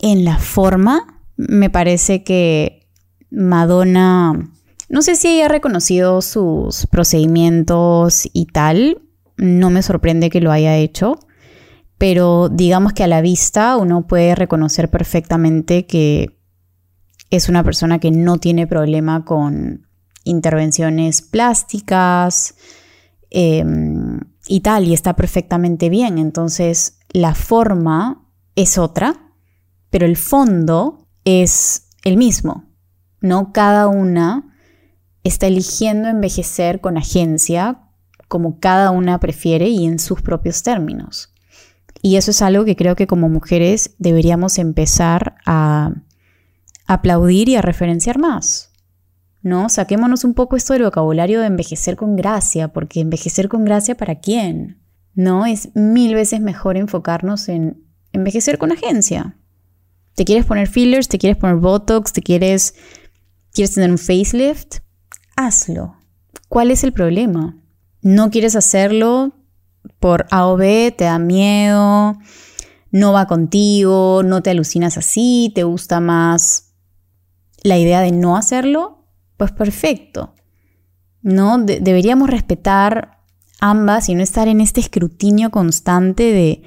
en 0.00 0.24
la 0.24 0.38
forma. 0.38 1.22
Me 1.36 1.70
parece 1.70 2.24
que 2.24 2.88
Madonna, 3.30 4.50
no 4.88 5.02
sé 5.02 5.16
si 5.16 5.28
ella 5.28 5.46
ha 5.46 5.48
reconocido 5.48 6.20
sus 6.20 6.86
procedimientos 6.86 8.28
y 8.32 8.46
tal, 8.46 9.02
no 9.36 9.70
me 9.70 9.82
sorprende 9.82 10.30
que 10.30 10.40
lo 10.40 10.52
haya 10.52 10.76
hecho, 10.76 11.18
pero 11.98 12.48
digamos 12.48 12.92
que 12.92 13.04
a 13.04 13.08
la 13.08 13.20
vista 13.20 13.76
uno 13.76 14.06
puede 14.06 14.34
reconocer 14.34 14.90
perfectamente 14.90 15.86
que 15.86 16.41
es 17.32 17.48
una 17.48 17.64
persona 17.64 17.98
que 17.98 18.10
no 18.10 18.36
tiene 18.36 18.66
problema 18.66 19.24
con 19.24 19.86
intervenciones 20.22 21.22
plásticas 21.22 22.54
em, 23.30 24.20
y 24.46 24.60
tal, 24.60 24.86
y 24.86 24.92
está 24.92 25.16
perfectamente 25.16 25.88
bien. 25.88 26.18
Entonces, 26.18 26.98
la 27.08 27.34
forma 27.34 28.28
es 28.54 28.76
otra, 28.76 29.32
pero 29.88 30.04
el 30.04 30.18
fondo 30.18 31.08
es 31.24 31.88
el 32.04 32.18
mismo, 32.18 32.64
¿no? 33.22 33.50
Cada 33.52 33.88
una 33.88 34.54
está 35.24 35.46
eligiendo 35.46 36.10
envejecer 36.10 36.82
con 36.82 36.98
agencia 36.98 37.80
como 38.28 38.60
cada 38.60 38.90
una 38.90 39.20
prefiere 39.20 39.68
y 39.68 39.86
en 39.86 39.98
sus 39.98 40.20
propios 40.20 40.62
términos. 40.62 41.32
Y 42.02 42.16
eso 42.16 42.30
es 42.30 42.42
algo 42.42 42.66
que 42.66 42.76
creo 42.76 42.94
que 42.94 43.06
como 43.06 43.30
mujeres 43.30 43.94
deberíamos 43.98 44.58
empezar 44.58 45.36
a 45.46 45.92
aplaudir 46.94 47.48
y 47.48 47.56
a 47.56 47.62
referenciar 47.62 48.18
más. 48.18 48.70
¿No? 49.42 49.68
Saquémonos 49.68 50.24
un 50.24 50.34
poco 50.34 50.56
esto 50.56 50.72
del 50.72 50.84
vocabulario 50.84 51.40
de 51.40 51.46
envejecer 51.46 51.96
con 51.96 52.14
gracia, 52.14 52.68
porque 52.68 53.00
envejecer 53.00 53.48
con 53.48 53.64
gracia 53.64 53.96
para 53.96 54.20
quién? 54.20 54.80
¿No? 55.14 55.46
Es 55.46 55.70
mil 55.74 56.14
veces 56.14 56.40
mejor 56.40 56.76
enfocarnos 56.76 57.48
en 57.48 57.84
envejecer 58.12 58.58
con 58.58 58.70
agencia. 58.70 59.36
¿Te 60.14 60.24
quieres 60.24 60.44
poner 60.44 60.68
fillers? 60.68 61.08
¿Te 61.08 61.18
quieres 61.18 61.38
poner 61.38 61.56
botox? 61.56 62.12
¿Te 62.12 62.22
quieres 62.22 62.74
quieres 63.52 63.74
tener 63.74 63.90
un 63.90 63.98
facelift? 63.98 64.78
Hazlo. 65.36 65.96
¿Cuál 66.48 66.70
es 66.70 66.84
el 66.84 66.92
problema? 66.92 67.56
¿No 68.02 68.30
quieres 68.30 68.56
hacerlo 68.56 69.32
por 69.98 70.26
A 70.30 70.46
o 70.46 70.56
B? 70.56 70.94
¿Te 70.96 71.04
da 71.04 71.18
miedo? 71.18 72.18
¿No 72.90 73.12
va 73.12 73.26
contigo? 73.26 74.22
¿No 74.22 74.42
te 74.42 74.50
alucinas 74.50 74.98
así? 74.98 75.50
¿Te 75.54 75.64
gusta 75.64 76.00
más 76.00 76.71
la 77.62 77.78
idea 77.78 78.00
de 78.00 78.12
no 78.12 78.36
hacerlo, 78.36 79.06
pues 79.36 79.52
perfecto. 79.52 80.34
¿No? 81.24 81.56
deberíamos 81.58 82.28
respetar 82.28 83.20
ambas 83.60 84.08
y 84.08 84.16
no 84.16 84.24
estar 84.24 84.48
en 84.48 84.60
este 84.60 84.80
escrutinio 84.80 85.50
constante 85.50 86.24
de 86.24 86.62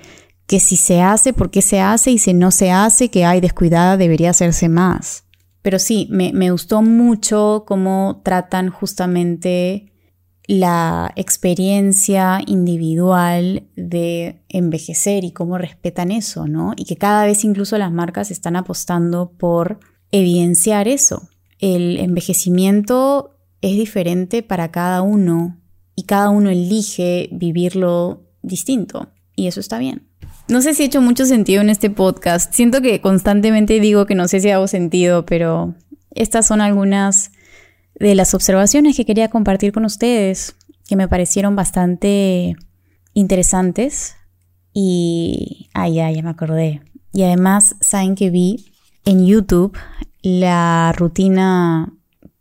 que 0.48 0.62
si 0.62 0.78
se 0.78 1.02
hace, 1.02 1.34
por 1.34 1.52
qué 1.52 1.62
se 1.62 1.82
hace 1.82 2.12
y 2.12 2.20
si 2.20 2.34
no 2.34 2.52
se 2.52 2.72
hace, 2.72 3.10
que 3.10 3.26
hay 3.26 3.42
descuidada, 3.42 3.98
debería 3.98 4.30
hacerse 4.30 4.70
más. 4.70 5.26
Pero 5.62 5.78
sí, 5.80 6.08
me, 6.10 6.32
me 6.32 6.52
gustó 6.52 6.82
mucho 6.82 7.66
cómo 7.68 8.22
tratan 8.24 8.70
justamente 8.70 9.92
la 10.48 11.12
experiencia 11.16 12.40
individual 12.46 13.68
de 13.76 14.44
envejecer 14.48 15.24
y 15.24 15.32
cómo 15.32 15.58
respetan 15.58 16.12
eso, 16.12 16.48
¿no? 16.48 16.74
Y 16.78 16.86
que 16.86 16.98
cada 16.98 17.26
vez 17.26 17.44
incluso 17.44 17.78
las 17.78 17.92
marcas 17.92 18.32
están 18.32 18.56
apostando 18.56 19.32
por 19.32 19.80
evidenciar 20.12 20.88
eso. 20.88 21.30
El 21.60 22.00
envejecimiento 22.00 23.36
es 23.62 23.76
diferente 23.76 24.44
para 24.44 24.72
cada 24.72 25.02
uno 25.02 25.58
y 25.96 26.04
cada 26.04 26.30
uno 26.30 26.50
elige 26.50 27.30
vivirlo 27.32 28.24
distinto 28.42 29.10
y 29.36 29.48
eso 29.48 29.60
está 29.60 29.80
bien. 29.80 30.08
No 30.48 30.62
sé 30.62 30.74
si 30.74 30.84
he 30.84 30.86
hecho 30.86 31.02
mucho 31.02 31.26
sentido 31.26 31.62
en 31.62 31.70
este 31.70 31.90
podcast. 31.90 32.54
Siento 32.54 32.82
que 32.82 33.02
constantemente 33.02 33.80
digo 33.80 34.06
que 34.06 34.16
no 34.16 34.28
sé 34.28 34.40
si 34.40 34.50
hago 34.50 34.68
sentido, 34.68 35.26
pero 35.26 35.74
estas 36.12 36.46
son 36.46 36.62
algunas 36.62 37.32
de 37.96 38.14
las 38.16 38.34
observaciones 38.34 38.96
que 38.96 39.06
quería 39.06 39.30
compartir 39.30 39.72
con 39.72 39.86
ustedes, 39.86 40.56
que 40.88 40.96
me 40.96 41.08
parecieron 41.08 41.56
bastante 41.56 42.56
interesantes. 43.14 44.16
Y, 44.74 45.70
ay, 45.74 45.96
ya, 45.96 46.12
ya 46.12 46.22
me 46.22 46.30
acordé. 46.30 46.82
Y 47.14 47.24
además, 47.24 47.76
saben 47.80 48.16
que 48.16 48.30
vi 48.30 48.75
en 49.06 49.26
YouTube 49.26 49.78
la 50.22 50.92
rutina 50.98 51.94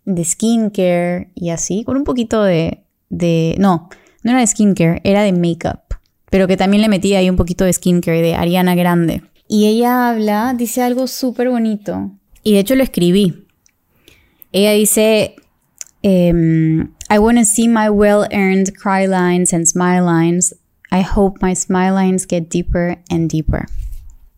de 0.04 0.24
skincare 0.24 1.30
y 1.34 1.50
así, 1.50 1.84
con 1.84 1.96
un 1.96 2.04
poquito 2.04 2.42
de, 2.42 2.84
de, 3.10 3.54
no, 3.58 3.88
no 4.22 4.30
era 4.30 4.40
de 4.40 4.46
skincare, 4.46 5.00
era 5.04 5.22
de 5.22 5.32
makeup, 5.32 5.80
pero 6.30 6.46
que 6.46 6.56
también 6.56 6.82
le 6.82 6.88
metí 6.88 7.14
ahí 7.14 7.28
un 7.28 7.36
poquito 7.36 7.64
de 7.64 7.72
skincare 7.72 8.22
de 8.22 8.34
Ariana 8.34 8.74
Grande. 8.74 9.22
Y 9.46 9.66
ella 9.66 10.08
habla, 10.08 10.54
dice 10.56 10.82
algo 10.82 11.06
súper 11.06 11.50
bonito, 11.50 12.10
y 12.42 12.54
de 12.54 12.60
hecho 12.60 12.74
lo 12.74 12.82
escribí. 12.82 13.46
Ella 14.52 14.72
dice, 14.72 15.34
em, 16.02 16.92
I 17.10 17.18
want 17.18 17.38
to 17.38 17.44
see 17.44 17.68
my 17.68 17.88
well-earned 17.88 18.72
cry 18.74 19.06
lines 19.06 19.52
and 19.52 19.66
smile 19.66 20.04
lines. 20.04 20.54
I 20.90 21.02
hope 21.02 21.38
my 21.42 21.54
smile 21.54 21.94
lines 21.94 22.26
get 22.26 22.48
deeper 22.50 22.98
and 23.10 23.28
deeper. 23.28 23.66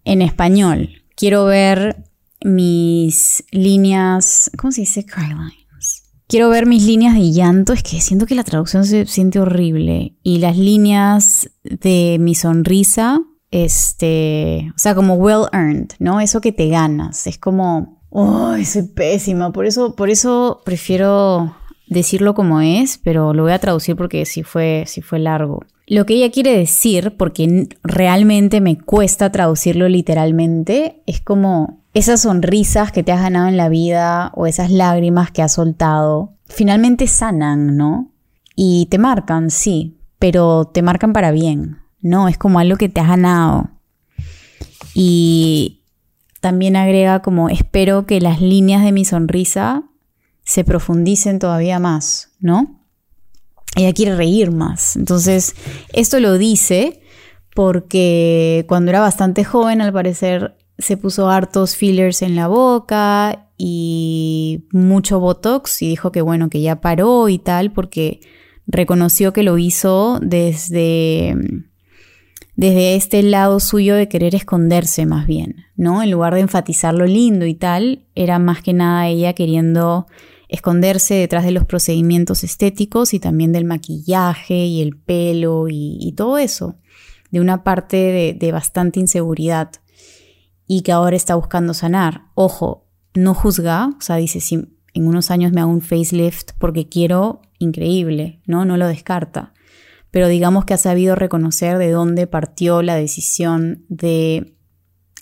En 0.05 0.23
español, 0.23 1.03
quiero 1.17 1.45
ver 1.45 2.06
mis 2.44 3.44
líneas, 3.51 4.51
¿cómo 4.57 4.72
se 4.72 4.83
dice? 4.83 5.05
Cry 5.05 5.29
lines. 5.29 6.03
Quiero 6.29 6.49
ver 6.49 6.66
mis 6.66 6.85
líneas 6.85 7.14
de 7.14 7.31
llanto, 7.31 7.72
es 7.72 7.85
que 7.85 8.01
siento 8.01 8.27
que 8.27 8.35
la 8.35 8.42
traducción 8.42 8.85
se 8.85 9.07
siente 9.07 9.38
horrible. 9.38 10.16
Y 10.25 10.38
las 10.38 10.59
líneas 10.59 11.51
de 11.62 12.16
mi 12.18 12.35
sonrisa, 12.35 13.20
este, 13.53 14.72
o 14.75 14.79
sea, 14.79 14.96
como 14.96 15.14
well 15.14 15.46
earned, 15.53 15.90
¿no? 16.01 16.20
Eso 16.20 16.40
que 16.40 16.51
te 16.51 16.68
ganas, 16.68 17.29
es 17.29 17.38
como, 17.38 18.03
oh, 18.11 18.57
soy 18.64 18.83
pésima, 18.83 19.53
por 19.53 19.66
eso, 19.66 19.94
por 19.94 20.11
eso 20.11 20.62
prefiero 20.64 21.55
decirlo 21.87 22.35
como 22.35 22.61
es, 22.61 22.99
pero 22.99 23.33
lo 23.33 23.44
voy 23.44 23.53
a 23.53 23.61
traducir 23.61 23.94
porque 23.94 24.27
sí 24.27 24.42
fue, 24.42 24.85
sí 24.87 25.03
fue 25.03 25.20
largo. 25.20 25.61
Lo 25.87 26.05
que 26.05 26.14
ella 26.14 26.33
quiere 26.33 26.59
decir, 26.59 27.16
porque 27.16 27.68
realmente 27.85 28.61
me 28.61 28.77
cuesta 28.77 29.31
traducirlo 29.31 29.88
literalmente, 29.88 31.03
es 31.07 31.20
como 31.20 31.85
esas 31.97 32.21
sonrisas 32.21 32.93
que 32.93 33.03
te 33.03 33.11
has 33.11 33.23
ganado 33.23 33.49
en 33.49 33.57
la 33.57 33.71
vida 33.71 34.31
o 34.35 34.47
esas 34.47 34.71
lágrimas 34.71 35.31
que 35.31 35.41
has 35.41 35.55
soltado, 35.55 36.35
finalmente 36.45 37.07
sanan, 37.07 37.79
¿no? 37.79 38.13
Y 38.55 38.87
te 38.91 38.99
marcan, 38.99 39.51
sí, 39.51 39.97
pero 40.19 40.67
te 40.67 40.83
marcan 40.83 41.15
para 41.15 41.31
bien, 41.31 41.79
¿no? 42.03 42.29
Es 42.29 42.37
como 42.37 42.59
algo 42.59 42.77
que 42.77 42.91
te 42.91 43.01
has 43.01 43.09
ganado. 43.09 43.71
Y 44.93 45.85
también 46.43 46.77
agrega 46.77 47.23
como 47.23 47.49
espero 47.49 48.05
que 48.05 48.21
las 48.21 48.43
líneas 48.43 48.85
de 48.85 48.93
mi 48.93 49.07
sonrisa 49.07 49.85
se 50.45 50.65
profundicen 50.65 51.39
todavía 51.39 51.79
más, 51.79 52.33
¿no? 52.41 52.79
Ella 53.75 53.95
quiere 53.95 54.17
reír 54.17 54.53
más. 54.53 54.97
Entonces, 54.97 55.55
esto 55.95 56.21
lo 56.21 56.37
dice 56.37 57.01
porque 57.55 58.67
cuando 58.69 58.91
era 58.91 59.01
bastante 59.01 59.45
joven, 59.45 59.81
al 59.81 59.95
parecer, 59.95 60.56
se 60.79 60.97
puso 60.97 61.29
hartos 61.29 61.77
fillers 61.77 62.23
en 62.23 62.37
la 62.37 62.49
boca 62.49 63.49
y 63.59 64.65
mucho 64.73 65.21
botox 65.21 65.83
y 65.83 65.89
dijo 65.89 66.12
que 66.12 66.21
bueno, 66.21 66.51
que 66.51 66.61
ya 66.61 66.81
paró 66.81 67.29
y 67.29 67.39
tal, 67.39 67.73
porque 67.73 68.21
reconoció 68.67 69.33
que 69.33 69.43
lo 69.43 69.57
hizo 69.59 70.19
desde, 70.21 71.35
desde 72.57 72.97
este 72.97 73.23
lado 73.23 73.61
suyo 73.61 73.95
de 73.95 74.09
querer 74.09 74.35
esconderse 74.35 75.07
más 75.07 75.27
bien, 75.27 75.67
¿no? 75.77 76.03
En 76.03 76.11
lugar 76.11 76.35
de 76.35 76.41
enfatizar 76.41 76.95
lo 76.95 77.07
lindo 77.07 77.47
y 77.47 77.55
tal, 77.55 78.05
era 78.15 78.39
más 78.39 78.62
que 78.62 78.75
nada 78.75 79.09
ella 79.09 79.33
queriendo 79.33 80.07
esconderse 80.49 81.15
detrás 81.15 81.45
de 81.45 81.51
los 81.51 81.65
procedimientos 81.65 82.45
estéticos 82.45 83.15
y 83.15 83.21
también 83.21 83.53
del 83.53 83.65
maquillaje 83.65 84.67
y 84.67 84.83
el 84.83 84.97
pelo 84.97 85.67
y, 85.69 86.12
todo 86.17 86.39
eso, 86.39 86.77
de 87.31 87.41
una 87.41 87.65
parte 87.65 87.97
de, 87.97 88.35
de, 88.35 88.53
bastante 88.53 89.01
inseguridad 89.01 89.71
y 90.66 90.83
que 90.83 90.92
ahora 90.92 91.16
está 91.16 91.35
buscando 91.35 91.74
sanar. 91.74 92.26
Ojo, 92.35 92.87
no 93.14 93.35
juzga, 93.35 93.88
o 93.98 94.00
sea, 94.00 94.16
dice, 94.16 94.40
si 94.40 94.66
en 94.94 95.07
unos 95.07 95.31
años 95.31 95.52
me 95.52 95.61
hago 95.61 95.70
un 95.70 95.83
facelift 95.83 96.52
porque 96.59 96.88
quiero, 96.88 97.42
increíble, 97.59 98.40
¿no? 98.46 98.64
No 98.64 98.76
lo 98.76 98.87
descarta. 98.87 99.52
Pero 100.11 100.29
digamos 100.29 100.64
que 100.64 100.74
ha 100.74 100.79
sabido 100.79 101.14
reconocer 101.14 101.79
de 101.79 101.90
dónde 101.90 102.26
partió 102.26 102.83
la 102.83 102.94
decisión 102.94 103.85
de 103.88 104.57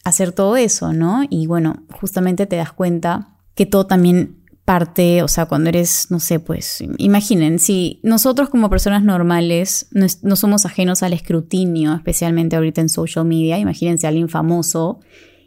hacer 0.05 0.33
todo 0.33 0.57
eso, 0.57 0.93
¿no? 0.93 1.25
Y 1.29 1.47
bueno, 1.47 1.85
justamente 1.91 2.47
te 2.47 2.57
das 2.57 2.73
cuenta 2.73 3.39
que 3.55 3.67
todo 3.67 3.87
también 3.87 4.45
parte, 4.65 5.23
o 5.23 5.29
sea, 5.29 5.47
cuando 5.47 5.69
eres, 5.69 6.07
no 6.11 6.21
sé, 6.21 6.41
pues, 6.41 6.83
imaginen, 6.99 7.59
si 7.59 8.01
nosotros 8.03 8.49
como 8.49 8.71
personas 8.71 9.05
normales 9.05 9.89
no, 9.93 10.37
somos 10.37 10.65
ajenos 10.65 11.03
al 11.03 11.13
escrutinio, 11.13 11.95
especialmente 11.95 12.57
ahorita 12.57 12.81
en 12.81 12.89
social 12.89 13.27
media, 13.27 13.59
imagínense 13.59 14.07
a 14.07 14.09
alguien 14.09 14.29
famoso 14.29 15.01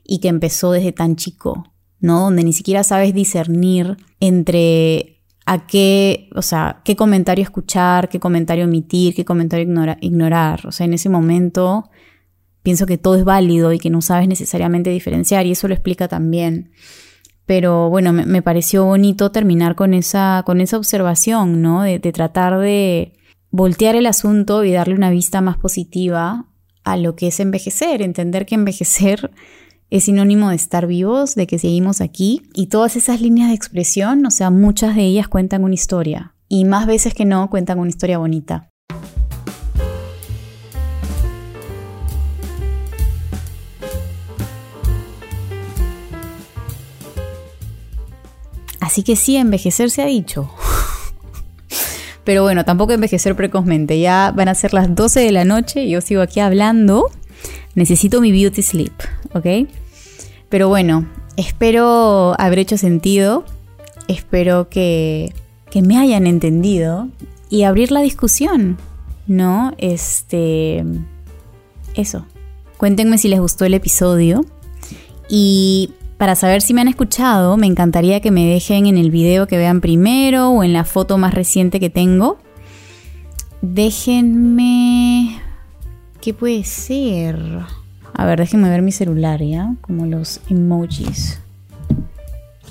y 0.08 0.20
que 0.20 0.30
empezó 0.30 0.72
desde 0.72 0.93
tan 0.93 1.17
chico, 1.17 1.72
¿no? 2.00 2.22
Donde 2.22 2.43
ni 2.43 2.54
siquiera 2.54 2.84
sabes 2.84 3.13
discernir 3.13 3.98
entre 4.20 5.17
a 5.46 5.67
qué, 5.67 6.30
o 6.36 6.41
sea, 6.41 6.82
qué 6.84 6.96
comentario 6.96 7.43
escuchar, 7.43 8.10
qué 8.10 8.20
comentario 8.20 8.63
emitir, 8.63 9.13
qué 9.13 9.26
comentario 9.26 9.67
ignorar. 10.02 10.65
O 10.65 10.72
sea, 10.72 10.86
en 10.86 10.93
ese 10.93 11.10
momento 11.10 11.89
pienso 12.63 12.86
que 12.86 12.98
todo 12.98 13.15
es 13.15 13.24
válido 13.24 13.72
y 13.72 13.80
que 13.80 13.89
no 13.89 14.02
sabes 14.02 14.28
necesariamente 14.28 14.89
diferenciar 14.89 15.46
y 15.46 15.52
eso 15.52 15.67
lo 15.67 15.74
explica 15.74 16.08
también. 16.08 16.72
Pero 17.46 17.89
bueno, 17.89 18.12
me, 18.12 18.41
pareció 18.41 18.84
bonito 18.84 19.32
terminar 19.32 19.76
con 19.76 19.93
esa, 19.93 20.43
con 20.46 20.60
esa 20.60 20.78
observación, 20.78 21.62
¿no? 21.62 21.82
De 21.84 22.00
tratar 22.00 22.60
de 22.60 23.13
voltear 23.50 23.96
el 23.96 24.06
asunto 24.06 24.65
y 24.65 24.72
darle 24.74 24.96
una 24.96 25.10
vista 25.10 25.39
más 25.39 25.58
positiva 25.58 26.48
a 26.84 26.98
lo 26.98 27.15
que 27.15 27.28
es 27.28 27.39
envejecer, 27.39 28.02
entender 28.02 28.46
que 28.46 28.56
envejecer 28.56 29.32
es 29.89 30.04
sinónimo 30.04 30.50
de 30.50 30.56
estar 30.56 30.86
vivos, 30.86 31.36
de 31.36 31.47
que 31.47 31.60
seguimos 31.60 32.02
aquí 32.02 32.43
y 32.54 32.67
todas 32.67 32.95
esas 32.95 33.21
líneas 33.21 33.50
de 33.50 33.56
expresión, 33.56 34.26
o 34.26 34.32
sea, 34.32 34.50
muchas 34.50 34.95
de 34.95 35.04
ellas 35.04 35.28
cuentan 35.28 35.63
una 35.63 35.73
historia 35.73 36.34
y 36.50 36.65
más 36.65 36.88
veces 36.88 37.13
que 37.13 37.26
no 37.26 37.50
cuentan 37.50 37.80
una 37.80 37.89
historia 37.89 38.17
bonita. 38.17 38.69
Así 48.80 49.04
que 49.04 49.15
sí, 49.15 49.36
envejecer 49.36 49.89
se 49.89 50.02
ha 50.02 50.06
dicho. 50.06 50.50
Pero 52.23 52.43
bueno, 52.43 52.65
tampoco 52.65 52.93
envejecer 52.93 53.36
precozmente. 53.36 54.00
Ya 54.00 54.34
van 54.36 54.47
a 54.47 54.56
ser 54.56 54.73
las 54.73 54.93
12 54.93 55.19
de 55.19 55.32
la 55.32 55.45
noche 55.45 55.84
y 55.84 55.91
yo 55.91 56.02
sigo 56.02 56.21
aquí 56.21 56.39
hablando. 56.39 57.10
Necesito 57.78 58.22
mi 58.22 58.32
beauty 58.32 58.63
sleep, 58.63 58.92
¿ok? 59.36 59.70
Pero 60.50 60.68
bueno, 60.68 61.08
espero 61.36 62.34
haber 62.40 62.58
hecho 62.58 62.76
sentido. 62.76 63.46
Espero 64.08 64.68
que, 64.68 65.32
que 65.70 65.84
me 65.84 65.96
hayan 65.96 66.26
entendido 66.26 67.08
y 67.52 67.63
abrir 67.63 67.92
la 67.92 68.02
discusión, 68.02 68.80
¿no? 69.28 69.74
Este. 69.78 70.84
Eso. 71.94 72.26
Cuéntenme 72.78 73.20
si 73.20 73.28
les 73.28 73.40
gustó 73.40 73.63
el 73.66 73.76
episodio. 73.76 74.44
Y 75.30 75.92
para 76.18 76.34
saber 76.34 76.63
si 76.63 76.74
me 76.74 76.82
han 76.82 76.88
escuchado, 76.88 77.58
me 77.58 77.68
encantaría 77.68 78.22
que 78.22 78.32
me 78.32 78.48
dejen 78.48 78.88
en 78.88 78.98
el 78.98 79.12
video 79.12 79.46
que 79.46 79.58
vean 79.58 79.82
primero 79.82 80.50
o 80.50 80.63
en 80.63 80.74
la 80.74 80.84
foto 80.84 81.20
más 81.20 81.32
reciente 81.32 81.80
que 81.80 81.92
tengo. 81.92 82.40
Déjenme... 83.62 85.44
¿Qué 86.28 86.34
puede 86.34 86.66
ser? 86.66 87.40
A 88.13 88.26
ver, 88.26 88.40
déjenme 88.40 88.70
ver 88.70 88.82
mi 88.82 88.92
celular, 88.92 89.42
¿ya? 89.42 89.74
Como 89.80 90.06
los 90.06 90.42
emojis. 90.50 91.40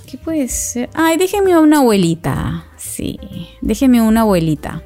¿Qué 0.07 0.19
puede 0.19 0.47
ser? 0.49 0.91
Ay, 0.93 1.17
déjenme 1.17 1.57
una 1.57 1.79
abuelita. 1.79 2.67
Sí, 2.77 3.19
déjenme 3.63 4.03
una 4.03 4.21
abuelita. 4.21 4.83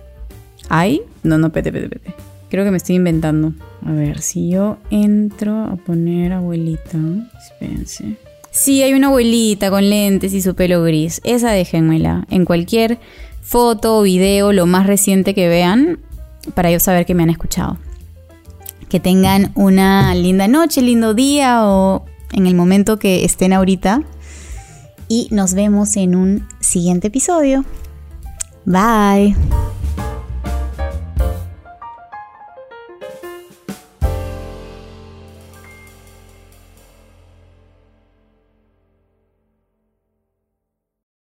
¿Ay? 0.69 1.03
No, 1.25 1.37
no, 1.37 1.51
pete, 1.51 1.73
pete, 1.73 1.89
pete. 1.89 2.15
Creo 2.49 2.65
que 2.65 2.71
me 2.71 2.77
estoy 2.77 2.95
inventando. 2.95 3.55
A 3.85 3.91
ver, 3.91 4.21
si 4.21 4.51
yo 4.51 4.77
entro 4.93 5.65
a 5.65 5.75
poner 5.75 6.33
abuelita. 6.33 6.97
Espérense. 7.43 8.19
Sí, 8.53 8.85
hay 8.85 8.95
una 8.95 9.09
abuelita 9.09 9.69
con 9.71 9.91
lentes 9.91 10.33
y 10.33 10.41
su 10.41 10.55
pelo 10.55 10.85
gris. 10.85 11.21
Esa 11.25 11.51
déjenmela. 11.51 12.25
En 12.31 12.45
cualquier 12.45 13.01
foto 13.43 13.99
o 13.99 14.03
video, 14.03 14.53
lo 14.53 14.67
más 14.67 14.87
reciente 14.87 15.35
que 15.35 15.49
vean, 15.49 15.99
para 16.55 16.71
yo 16.71 16.79
saber 16.79 17.05
que 17.05 17.17
me 17.17 17.25
han 17.25 17.31
escuchado. 17.31 17.77
Que 18.90 19.00
tengan 19.00 19.53
una 19.55 20.14
linda 20.14 20.48
noche, 20.48 20.83
lindo 20.83 21.14
día 21.14 21.64
o 21.64 22.05
en 22.33 22.46
el 22.46 22.55
momento 22.55 22.98
que 22.98 23.24
estén 23.24 23.55
ahorita. 23.55 24.03
Y 25.09 25.29
nos 25.31 25.55
vemos 25.55 25.96
en 25.96 26.14
un 26.14 26.48
siguiente 26.61 27.09
episodio. 27.09 27.64
Bye. 28.66 29.35